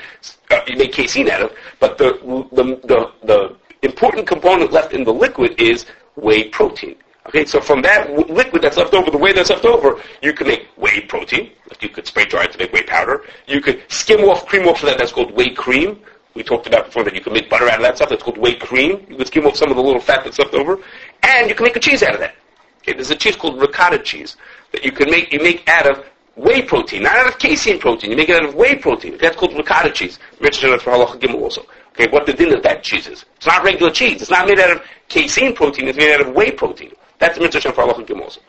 [0.50, 1.52] uh, you make casein out of.
[1.80, 2.12] But the
[2.52, 5.86] the the, the important component left in the liquid is
[6.16, 6.96] whey protein.
[7.26, 10.32] Okay, so from that w- liquid that's left over, the whey that's left over, you
[10.34, 11.50] can make whey protein.
[11.70, 13.22] Like you could spray dry it to make whey powder.
[13.46, 14.98] You could skim off cream off of that.
[14.98, 16.00] That's called whey cream.
[16.34, 18.10] We talked about before that you can make butter out of that stuff.
[18.10, 19.06] That's called whey cream.
[19.08, 20.78] You could skim off some of the little fat that's left over,
[21.22, 22.34] and you can make a cheese out of that.
[22.78, 24.36] Okay, there's a cheese called ricotta cheese
[24.72, 25.32] that you can make.
[25.32, 26.04] You make out of
[26.36, 28.10] whey protein, not out of casein protein.
[28.10, 29.16] You make it out of whey protein.
[29.18, 30.18] That's called ricotta cheese.
[30.40, 31.64] Mentioned it for halacha gimel also.
[31.92, 33.24] Okay, what the din of that cheese is?
[33.36, 34.20] It's not regular cheese.
[34.20, 35.88] It's not made out of casein protein.
[35.88, 36.92] It's made out of whey protein.
[37.18, 38.40] That's mitzvah for halacha gimel also.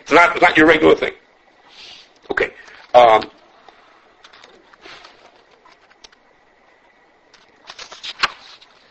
[0.00, 0.32] It's not.
[0.36, 1.14] It's not your regular thing.
[2.30, 2.50] Okay.
[2.94, 3.30] Um,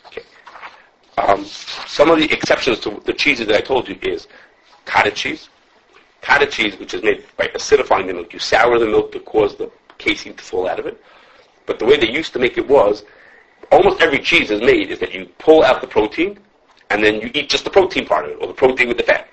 [0.08, 0.24] okay.
[1.18, 4.28] Um, some of the exceptions to the cheeses that I told you is
[4.86, 5.50] cottage cheese.
[6.22, 8.34] Cottage cheese, which is made by acidifying the milk.
[8.34, 11.02] You sour the milk to cause the casein to fall out of it.
[11.66, 13.04] But the way they used to make it was,
[13.72, 16.40] almost every cheese is made is that you pull out the protein,
[16.94, 19.04] and then you eat just the protein part of it, or the protein with the
[19.04, 19.28] fat.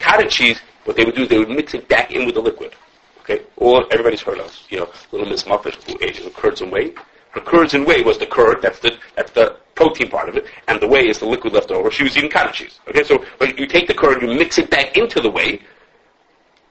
[0.00, 2.40] Cottage cheese, what they would do is they would mix it back in with the
[2.40, 2.74] liquid.
[3.20, 6.70] Okay, or everybody's heard of, you know, Little Miss Muffet who ate the curds and
[6.70, 6.92] whey.
[7.34, 10.46] The curds and whey was the curd, that's the that's the protein part of it,
[10.68, 11.90] and the whey is the liquid left over.
[11.90, 12.80] She was eating cottage cheese.
[12.88, 15.60] Okay, so when you take the curd, you mix it back into the whey,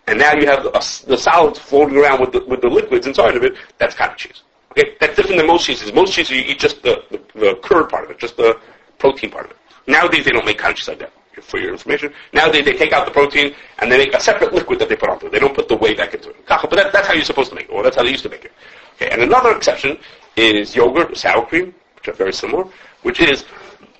[0.08, 3.36] and now you have a, the solids floating around with the, with the liquids inside
[3.36, 3.54] of it.
[3.78, 4.44] That's cottage cheese.
[4.72, 5.94] Okay, that's different than most cheeses.
[5.94, 8.60] Most cheeses you eat just the, the, the curd part of it, just the
[8.98, 9.58] protein part of it.
[9.88, 11.12] Nowadays they don't make like that.
[11.42, 14.80] For your information, nowadays they take out the protein and they make a separate liquid
[14.80, 15.34] that they put onto it.
[15.34, 16.38] They don't put the whey back into it.
[16.48, 18.30] But that, that's how you're supposed to make it, or that's how they used to
[18.30, 18.54] make it.
[18.96, 19.98] Okay, and another exception
[20.38, 22.66] is yogurt sour cream, which are very similar,
[23.04, 23.44] which is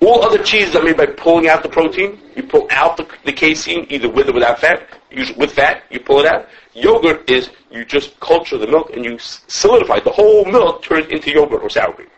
[0.00, 2.20] all other cheeses are made by pulling out the protein.
[2.34, 4.88] You pull out the, the casein, either with or without fat.
[5.10, 6.48] Usually with fat, you pull it out.
[6.74, 10.00] Yogurt is you just culture the milk and you solidify.
[10.00, 12.08] The whole milk turns into yogurt or sour cream.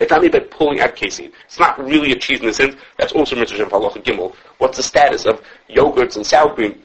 [0.00, 1.32] It's made by pulling out casein.
[1.46, 2.76] It's not really a cheese in the sense.
[2.98, 4.34] That's also Mitzvah Shem Halacha Gimel.
[4.58, 6.82] What's the status of yogurts and sour cream?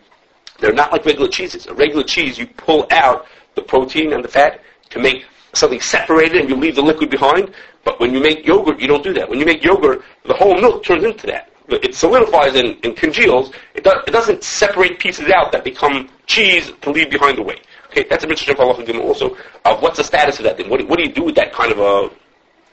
[0.59, 1.67] They're not like regular cheeses.
[1.67, 6.41] A regular cheese, you pull out the protein and the fat to make something separated
[6.41, 7.53] and you leave the liquid behind.
[7.83, 9.29] But when you make yogurt, you don't do that.
[9.29, 11.49] When you make yogurt, the whole milk turns into that.
[11.69, 13.51] It solidifies and, and congeals.
[13.75, 17.61] It, do, it doesn't separate pieces out that become cheese to leave behind the way.
[17.87, 19.35] Okay, that's a mitzvah Gimel also.
[19.65, 20.69] Uh, what's the status of that thing?
[20.69, 22.09] What, what do you do with that kind of a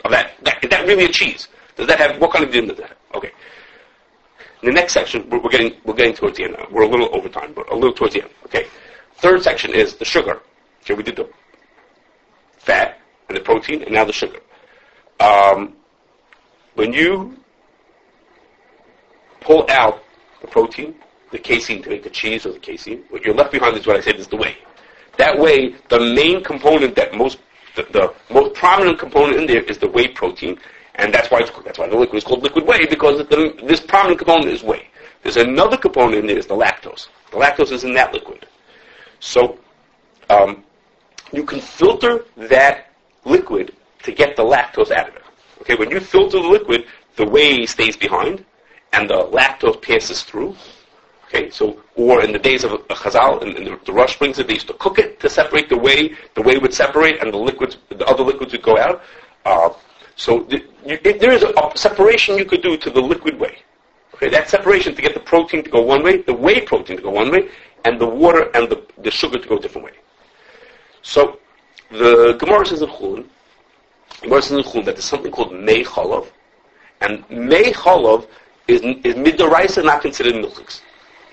[0.05, 1.49] of that, that is that really a cheese?
[1.77, 2.97] Does that have what kind of din does that have?
[3.15, 3.31] Okay.
[4.63, 6.67] In the next section, we're, we're getting we're getting towards the end now.
[6.71, 8.31] We're a little over time, but a little towards the end.
[8.47, 8.67] Okay.
[9.17, 10.41] Third section is the sugar.
[10.83, 11.29] Okay, we did the
[12.59, 14.41] fat and the protein, and now the sugar.
[15.21, 15.75] Um,
[16.75, 17.37] when you
[19.41, 20.03] pull out
[20.41, 20.95] the protein,
[21.33, 23.05] the casein to make the cheese or the casein.
[23.11, 24.57] What you're left behind is what I said is the whey.
[25.17, 27.39] That whey, the main component that most,
[27.77, 30.59] the, the most prominent component in there is the whey protein,
[30.97, 34.19] and that's why that's why the liquid is called liquid whey because the, this prominent
[34.19, 34.89] component is whey.
[35.23, 37.09] There's another component in there is the lactose.
[37.31, 38.47] The lactose is in that liquid.
[39.21, 39.59] So
[40.31, 40.65] um,
[41.33, 42.93] you can filter that
[43.25, 45.23] liquid to get the lactose out of it.
[45.63, 46.87] Okay, when you filter the liquid,
[47.17, 48.45] the whey stays behind,
[48.93, 50.55] and the lactose passes through.
[51.29, 54.47] Okay, so or in the days of a chazal, and, the, the Rosh brings it,
[54.47, 56.15] they used to cook it to separate the whey.
[56.35, 59.03] The whey would separate, and the liquids, the other liquids would go out.
[59.45, 59.71] Uh,
[60.15, 63.59] so the, you, there is a, a, separation you could do to the liquid whey.
[64.15, 67.03] Okay, that separation to get the protein to go one way, the whey protein to
[67.03, 67.49] go one way,
[67.85, 69.93] and the water and the, the sugar to go a different way.
[71.03, 71.39] So
[71.91, 73.27] the Gemara says in Chulin,
[74.23, 76.29] Gemara says in Chulin that there's something called Mei Chalav,
[77.01, 78.27] and Mei Chalav
[78.69, 80.81] is, is midoraisa not considered milchiks.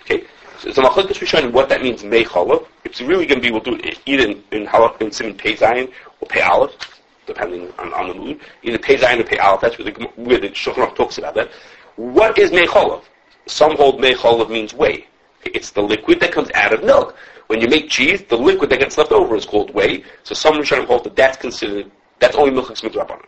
[0.04, 0.26] Okay,
[0.60, 2.68] so a machlekes rishonim what that means Mei Chalav.
[2.84, 5.92] It's really going to be we'll do it either in in, in Siman Pei Zayin
[6.20, 8.40] or Pei Aleph, depending on, on the mood.
[8.64, 9.62] Either Pei Zayin or Pei Aleph.
[9.62, 11.50] That's where the where the Shulchan talks about that.
[11.96, 13.04] What is Mei Chalav?
[13.46, 15.08] Some hold Mei Chalav means whey.
[15.46, 17.16] It's the liquid that comes out of milk.
[17.48, 20.04] When you make cheese, the liquid that gets left over is called whey.
[20.24, 23.26] So some Rishonim hold that that's considered, that's only milk midrabanan.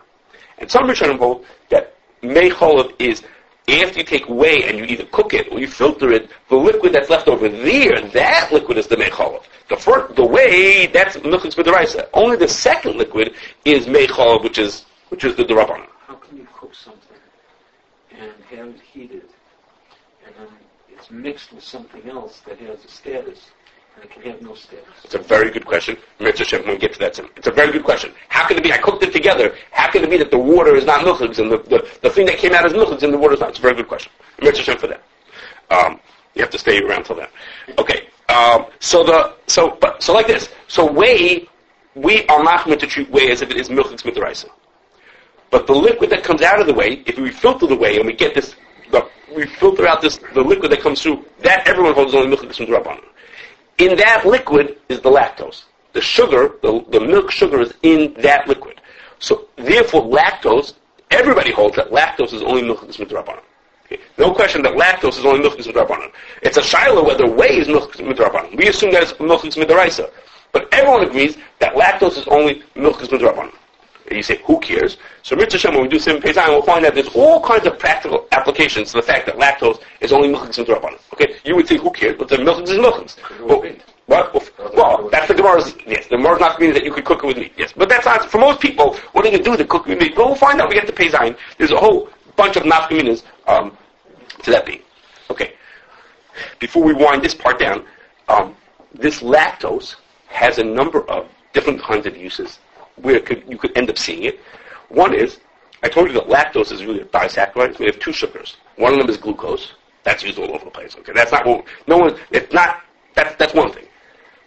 [0.58, 2.52] And some Rishonim hold that mei
[3.00, 3.24] is
[3.68, 6.94] after you take whey and you either cook it or you filter it, the liquid
[6.94, 11.44] that's left over there, that liquid is the mei The first, the whey, that's milk
[11.44, 12.08] midrabanan.
[12.14, 14.08] Only the second liquid is mei
[14.44, 15.88] which is which is the derabanan.
[16.00, 17.18] How can you cook something
[18.12, 19.24] and have it heated
[20.26, 20.48] and then
[20.90, 23.50] it's mixed with something else that has a status
[25.04, 25.98] It's a very good question.
[26.20, 27.30] Mitzvah when we get to that, soon.
[27.36, 28.12] it's a very good question.
[28.30, 30.76] How can it be, I cooked it together, how can it be that the water
[30.76, 33.18] is not milchigs and the, the, the thing that came out is milchigs and the
[33.18, 33.50] water is not?
[33.50, 34.12] It's a very good question.
[34.42, 35.04] Mitzvah for that.
[35.70, 36.00] Um,
[36.34, 37.28] you have to stay around till then.
[37.78, 38.10] Okay.
[38.30, 40.50] Um, so the, so, but, so like this.
[40.68, 41.48] So whey,
[41.94, 44.50] we are not meant to treat whey as if it is milchigs mitaraisa.
[45.52, 48.06] But the liquid that comes out of the whey, if we filter the whey and
[48.06, 48.56] we get this
[48.92, 51.26] the, we filter out this the liquid that comes through.
[51.40, 53.06] That everyone holds only from the
[53.78, 55.64] In that liquid is the lactose.
[55.94, 58.82] The sugar, the, the milk sugar is in that liquid.
[59.20, 60.74] So therefore, lactose.
[61.12, 63.42] Everybody holds that lactose is only from the
[63.86, 64.02] Okay.
[64.18, 66.12] No question that lactose is only milk that's midrabanan.
[66.42, 68.58] It's a shiloh whether whey is milk midrabanan.
[68.58, 70.10] We assume that it's milk midraisa.
[70.52, 73.54] But everyone agrees that lactose is only milk midrabanan.
[74.08, 74.98] And you say, who cares?
[75.24, 77.80] So Mitzvah Shem, when we do Sim Peizayin, we'll find that there's all kinds of
[77.80, 81.00] practical applications to the fact that lactose is only milchiks and drabanan.
[81.14, 82.16] Okay, you would think, who cares?
[82.18, 83.16] But the milchiks is milchiks.
[83.46, 83.64] Well,
[84.06, 84.76] what?
[84.76, 87.38] Well, that's the Gemara's, yes, the Gemara's not meaning that you could cook it with
[87.38, 87.74] meat, yes.
[87.76, 90.00] But that's not, for most people, what are you going to do to cook with
[90.00, 90.16] meat?
[90.16, 91.36] Well, we'll find out, we get to Peizayin.
[91.58, 93.76] There's a whole bunch of nafkaminas, um,
[94.44, 94.82] to that being.
[95.32, 95.54] Okay.
[96.60, 97.84] Before we wind this part down,
[98.28, 98.56] um,
[98.94, 99.96] this lactose
[100.28, 102.60] has a number of different kinds of uses
[102.98, 104.40] where could, you could end up seeing it.
[104.90, 105.40] One is,
[105.84, 107.78] I told you that lactose is really a disaccharide.
[107.80, 108.58] We have two sugars.
[108.78, 109.74] One of them is glucose.
[110.04, 110.96] That's used all over the place.
[110.98, 112.18] Okay, that's not what, no one.
[112.32, 112.84] It's not.
[113.16, 113.86] That's that's one thing.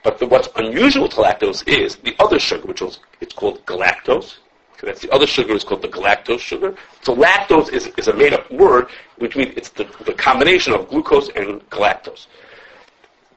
[0.04, 4.38] But the, what's unusual to lactose is the other sugar, which is it's called galactose.
[4.74, 6.76] Okay, that's the other sugar is called the galactose sugar.
[7.02, 11.28] So lactose is, is a made-up word, which means it's the, the combination of glucose
[11.30, 12.28] and galactose.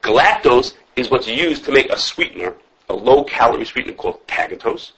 [0.02, 2.54] Galactose is what's used to make a sweetener,
[2.88, 4.92] a low-calorie sweetener called tagatose.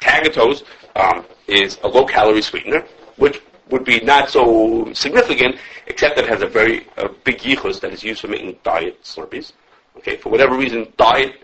[0.00, 2.84] Tagatose um, is a low-calorie sweetener,
[3.16, 5.56] which would be not so significant,
[5.86, 9.02] except that it has a very a big yichus that is used for making diet
[9.02, 9.52] Slurpees.
[9.98, 11.34] Okay, for whatever reason, diet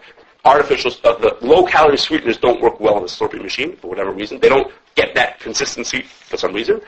[0.44, 4.40] artificial uh, the low-calorie sweeteners don't work well in the Slurpee machine for whatever reason.
[4.40, 6.80] They don't get that consistency for some reason,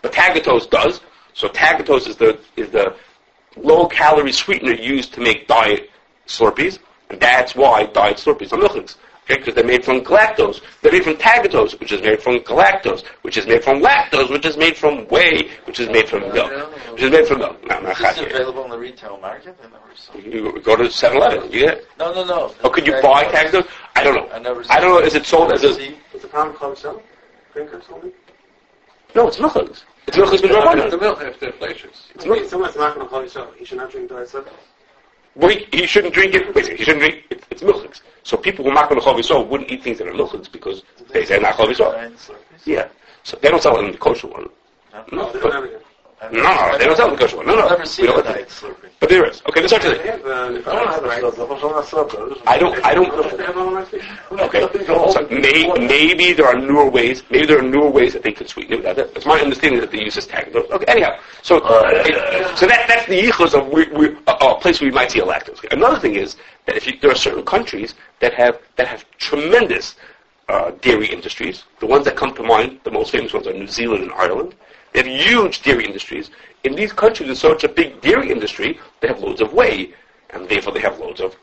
[0.00, 1.00] but tagatose does.
[1.34, 2.96] So tagatose is the is the
[3.56, 5.90] low-calorie sweetener used to make diet
[6.26, 6.78] Slurpees,
[7.10, 8.96] and that's why diet Slurpees are milchiks.
[9.32, 10.60] Okay, because they're made from galactose.
[10.82, 14.44] They're made from tagatose, which is made from galactose, which is made from lactose, which
[14.44, 16.52] is made from whey, which is made from milk,
[16.92, 17.66] which is made from milk.
[17.66, 19.56] No, not is this available in the retail market?
[20.14, 21.86] You go to 7-Eleven, you get it?
[21.98, 22.54] No, no, no.
[22.62, 23.66] Oh, could you buy tagatose?
[23.96, 24.28] I don't know.
[24.34, 24.64] I never.
[24.68, 25.06] I don't know.
[25.06, 25.68] Is it sold as a?
[26.14, 27.02] Is the pound club sell?
[27.54, 28.12] Drinkers only?
[29.14, 29.56] No, it's milk.
[29.56, 30.32] It's milk.
[30.34, 30.90] It's milk.
[30.90, 32.10] The milk has deflations.
[32.14, 32.46] It's milk.
[32.48, 34.50] Someone's not going to call you He should not drink diet soda.
[35.34, 36.54] Well, he, he, shouldn't drink it.
[36.54, 37.44] Wait, he shouldn't drink it.
[37.50, 38.00] It's milchiks.
[38.22, 40.82] So people who are not going to chavisol wouldn't eat things that are milchiks because
[41.10, 42.12] they say not chavisol.
[42.64, 42.88] Yeah.
[43.22, 44.48] So they don't sell it in the kosher one.
[45.10, 45.78] No, no
[46.22, 47.46] I've No, no, they don't sell the kosher one.
[47.46, 47.62] No, no.
[47.62, 48.88] I've never We seen don't- a diet slurpee.
[49.00, 49.42] But there is.
[49.48, 50.10] Okay, let's start today.
[50.10, 50.24] If
[50.68, 52.34] I don't have a slipper, what's on a slipper?
[52.46, 52.78] I don't-
[54.40, 54.60] Okay.
[54.86, 57.24] So may, maybe there are newer ways.
[57.30, 58.82] Maybe there are newer ways that they could sweeten it.
[58.94, 60.54] That- It's my understanding that they use this tag.
[60.54, 60.84] Okay.
[60.86, 64.90] Anyhow, so it- so that that's the yichus of we, we, a, a place where
[64.90, 65.58] we might see a lactose.
[65.72, 69.96] Another thing is that if you, there are certain countries that have that have tremendous
[70.48, 71.64] uh, dairy industries.
[71.80, 74.54] The ones that come to mind, the most famous ones are New Zealand and Ireland.
[74.92, 76.30] They have huge dairy industries.
[76.64, 79.94] In these countries, there's such a big dairy industry, they have loads of whey,
[80.30, 81.36] and therefore they have loads of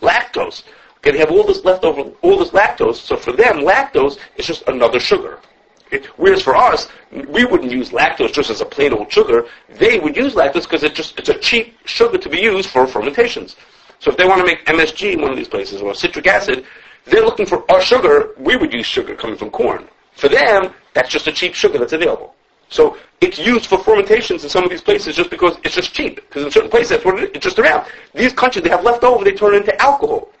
[0.00, 0.64] lactose.
[0.98, 2.96] Okay, they have all this leftover, all this lactose.
[2.96, 5.38] So for them, lactose is just another sugar.
[5.86, 6.06] Okay?
[6.16, 9.46] Whereas for us, we wouldn't use lactose just as a plain old sugar.
[9.68, 12.86] They would use lactose because it's just it's a cheap sugar to be used for
[12.86, 13.56] fermentations.
[13.98, 16.64] So if they want to make MSG in one of these places or citric acid,
[17.04, 18.30] they're looking for our sugar.
[18.38, 19.88] We would use sugar coming from corn.
[20.12, 22.34] For them, that's just a cheap sugar that's available.
[22.74, 26.16] So it's used for fermentations in some of these places just because it's just cheap.
[26.16, 27.30] Because in certain places, that's what it is.
[27.34, 27.86] It's just around.
[28.14, 30.32] These countries, they have leftover, they turn it into alcohol.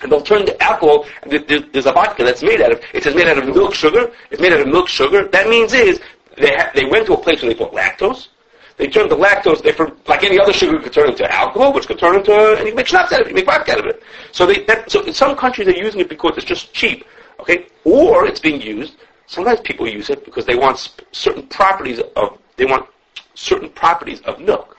[0.00, 3.26] And they'll turn the alcohol, there's a vodka that's made out of, it says made
[3.26, 4.12] out of milk sugar.
[4.30, 5.26] It's made out of milk sugar.
[5.26, 6.00] That means is,
[6.36, 8.28] they, ha- they went to a place where they put lactose.
[8.76, 11.88] They turned the lactose, they, for, like any other sugar, could turn into alcohol, which
[11.88, 13.80] could turn into, and you can make schnapps out of it, you make vodka out
[13.80, 14.00] of it.
[14.30, 17.04] So they, that, so in some countries they're using it because it's just cheap,
[17.40, 17.66] okay?
[17.84, 18.94] Or it's being used,
[19.26, 22.86] sometimes people use it because they want sp- certain properties of, they want
[23.34, 24.76] certain properties of milk.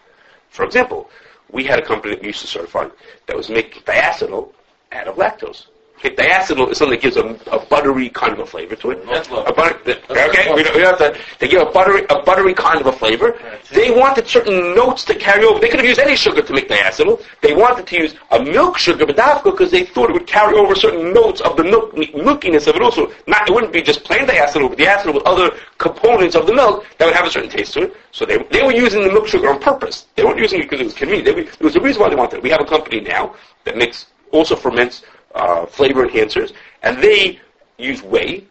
[0.49, 1.09] For example,
[1.51, 2.87] we had a company that we used to certify
[3.27, 4.51] that was making diacetyl
[4.91, 5.67] out of lactose.
[6.11, 9.05] Diacetyl is something that gives a, a buttery kind of a flavor to it.
[9.05, 9.27] That's.
[9.27, 12.53] A butter, okay, we don't, we don't have to, they give a buttery, a buttery
[12.53, 13.39] kind of a flavor.
[13.71, 15.59] They wanted certain notes to carry over.
[15.59, 17.21] They could have used any sugar to make the diacetyl.
[17.41, 20.55] They wanted to use a milk sugar, but that's because they thought it would carry
[20.57, 23.11] over certain notes of the milk, milkiness of it also.
[23.27, 26.85] Not, it wouldn't be just plain diacetyl, but diacetyl with other components of the milk
[26.97, 27.97] that would have a certain taste to it.
[28.11, 30.07] So they, they were using the milk sugar on purpose.
[30.15, 31.25] They weren't using it because it was convenient.
[31.25, 32.43] They, there was a reason why they wanted it.
[32.43, 33.35] We have a company now
[33.65, 35.03] that makes, also ferments
[35.36, 37.39] uh, flavor enhancers, and they
[37.77, 38.43] use whey.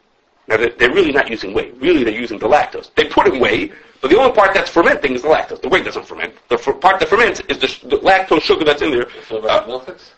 [0.48, 1.70] Now they're, they're really not using whey.
[1.72, 2.90] Really, they're using the lactose.
[2.94, 5.60] They put in whey, but the only part that's fermenting is the lactose.
[5.62, 6.34] The whey doesn't ferment.
[6.48, 9.08] The fer- part that ferments is the, sh- the lactose sugar that's in there.
[9.28, 10.12] So Uh, milkers?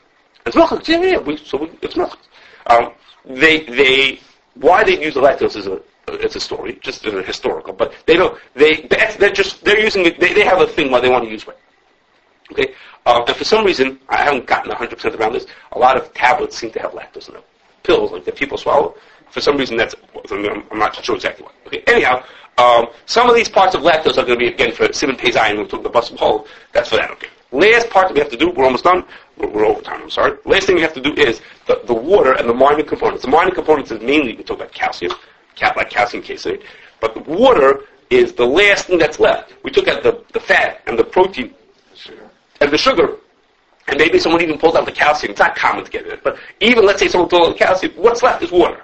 [0.45, 0.89] it's milk.
[0.89, 1.19] Yeah, yeah, yeah.
[1.19, 2.19] We, so we, it's milk.
[2.67, 2.93] Um,
[3.25, 4.19] they, they,
[4.55, 7.73] why they use the lactose is a, it's a story, just a historical.
[7.73, 8.37] But they don't.
[8.55, 10.19] They, that's, they're just, they're using it.
[10.19, 11.55] They, they have a thing why they want to use whey.
[12.53, 12.75] Okay,
[13.07, 15.47] uh, and for some reason, I haven't gotten 100% around this.
[15.73, 17.43] A lot of tablets seem to have lactose in them.
[17.83, 18.95] Pills like that people swallow.
[19.31, 19.95] For some reason, that's
[20.31, 21.53] I'm not sure exactly why.
[21.67, 22.25] Okay, anyhow,
[22.59, 25.31] um, some of these parts of lactose are going to be again for Siman Pei
[25.31, 25.57] Zayin.
[25.57, 26.47] We'll took the bus hole.
[26.73, 27.11] That's for that.
[27.13, 27.29] Okay.
[27.53, 28.51] Last part that we have to do.
[28.51, 29.05] We're almost done.
[29.37, 30.03] We're, we're over time.
[30.03, 30.39] I'm sorry.
[30.45, 33.25] Last thing we have to do is the, the water and the mining components.
[33.25, 35.13] The mining components is mainly we talk about calcium,
[35.55, 36.63] cal- like calcium caseinate,
[37.01, 39.55] but the water is the last thing that's left.
[39.63, 41.55] We took out the, the fat and the protein
[42.61, 43.17] and the sugar,
[43.89, 45.31] and maybe someone even pulls out the calcium.
[45.31, 47.93] It's not common to get it, but even let's say someone pulls out the calcium,
[47.97, 48.83] what's left is water.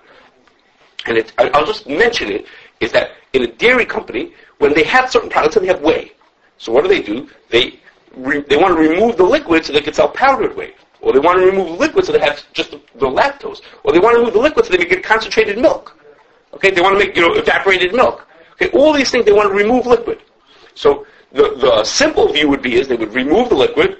[1.06, 2.46] And it, I, I'll just mention it,
[2.80, 6.12] is that in a dairy company, when they have certain products, they have whey.
[6.58, 7.28] So what do they do?
[7.50, 7.80] They,
[8.14, 10.74] re, they want to remove the liquid so they can sell powdered whey.
[11.00, 13.60] Or they want to remove the liquid so they have just the, the lactose.
[13.82, 15.98] Or they want to remove the liquid so they get concentrated milk.
[16.54, 18.28] Okay, they want to make, you know, evaporated milk.
[18.52, 20.20] Okay, all these things they want to remove liquid.
[20.74, 23.98] So the, the simple view would be is they would remove the liquid,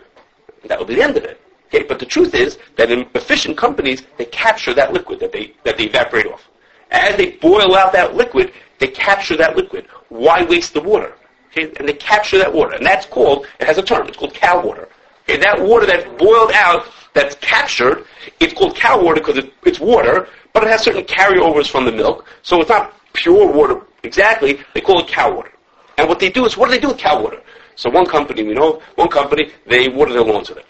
[0.63, 1.41] and that would be the end of it.
[1.67, 5.55] Okay, but the truth is that in efficient companies, they capture that liquid that they,
[5.65, 6.49] that they evaporate off.
[6.91, 9.87] As they boil out that liquid, they capture that liquid.
[10.11, 11.15] Why waste the water?
[11.51, 12.75] Okay, and they capture that water.
[12.75, 14.89] And that's called, it has a term, it's called cow water.
[15.23, 18.05] Okay, that water that's boiled out, that's captured,
[18.41, 21.93] it's called cow water because it, it's water, but it has certain carryovers from the
[21.93, 25.53] milk, so it's not pure water exactly, they call it cow water.
[25.99, 27.41] And what they do is, what do they do with cow water?
[27.77, 30.67] So one company, we know, one company, they water their lawns with it.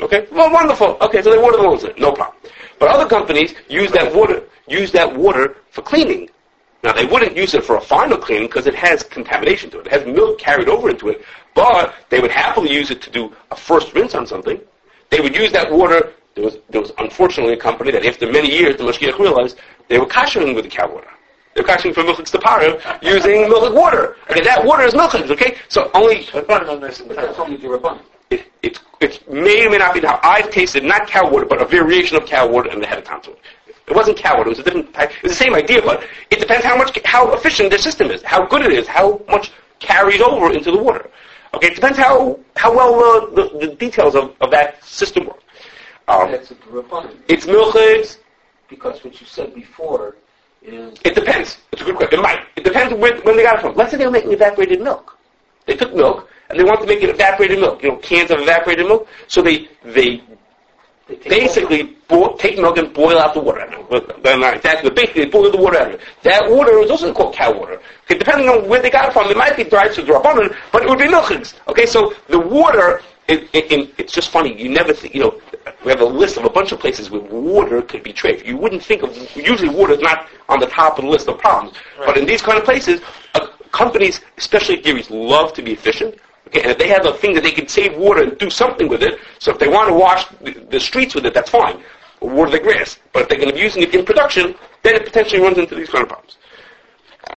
[0.00, 0.26] Okay?
[0.32, 0.96] Well, wonderful.
[1.00, 2.00] Okay, so they water the lawns with it.
[2.00, 2.36] No problem.
[2.78, 6.30] But other companies use that water, use that water for cleaning.
[6.82, 9.86] Now, they wouldn't use it for a final cleaning because it has contamination to it.
[9.86, 11.24] It has milk carried over into it.
[11.54, 14.60] But they would happily use it to do a first rinse on something.
[15.10, 16.12] They would use that water.
[16.34, 19.58] There was, there was unfortunately a company that after many years, the Mashgiach realized
[19.88, 21.08] they were kashering with the cow water.
[21.54, 24.16] They're kashering for milchik stapara using milchik water.
[24.30, 25.56] Okay, that water is milchik, okay?
[25.68, 26.46] So only, But
[26.80, 27.00] that's
[27.38, 28.00] only the Rabban.
[28.30, 31.62] it, it, it may or may not be how I've tasted not cow water, but
[31.62, 33.38] a variation of cow water and they had a to it.
[33.94, 36.40] Wasn't cow water, it was a different type, it was the same idea, but it
[36.40, 40.20] depends how much, how efficient their system is, how good it is, how much carries
[40.22, 41.10] over into the water.
[41.52, 45.40] Okay, it depends how, how well the, the, the details of, of that system work.
[46.08, 46.34] Um,
[47.28, 48.18] it's milchids,
[48.68, 50.16] Because what you said before
[50.64, 51.58] is it depends.
[51.72, 52.18] It's a good question.
[52.20, 52.40] It might.
[52.56, 53.74] It depends when, when they got it from.
[53.76, 55.16] Let's say they were making evaporated milk.
[55.66, 58.38] They took milk and they wanted to make it evaporated milk, you know, cans of
[58.40, 59.06] evaporated milk.
[59.28, 60.22] So they they
[61.06, 64.38] They basically bo- take milk and boil out the water out of it.
[64.38, 66.00] Not exactly, but basically they boil the water out of it.
[66.22, 67.78] That water is also called cow water.
[68.04, 70.82] Okay, depending on where they got it from, it might be dried to drabanan, but
[70.82, 71.54] it would be milchigs.
[71.68, 74.60] Okay, so the water, it, it, it, it's just funny.
[74.60, 75.40] You never think, you know,
[75.84, 78.44] we have a list of a bunch of places where water could be treif.
[78.44, 81.38] You wouldn't think of, usually water is not on the top of the list of
[81.38, 81.76] problems.
[81.98, 83.00] But in these kind of places,
[83.34, 86.16] uh, companies, especially theories, love to be efficient.
[86.48, 88.88] Okay, and if they have a thing that they can save water and do something
[88.88, 91.82] with it, so if they want to wash the, the streets with it, that's fine.
[92.20, 92.98] Or water the grass.
[93.12, 95.74] But if they're going to be using it in production, then it potentially runs into
[95.74, 96.36] these kind of problems.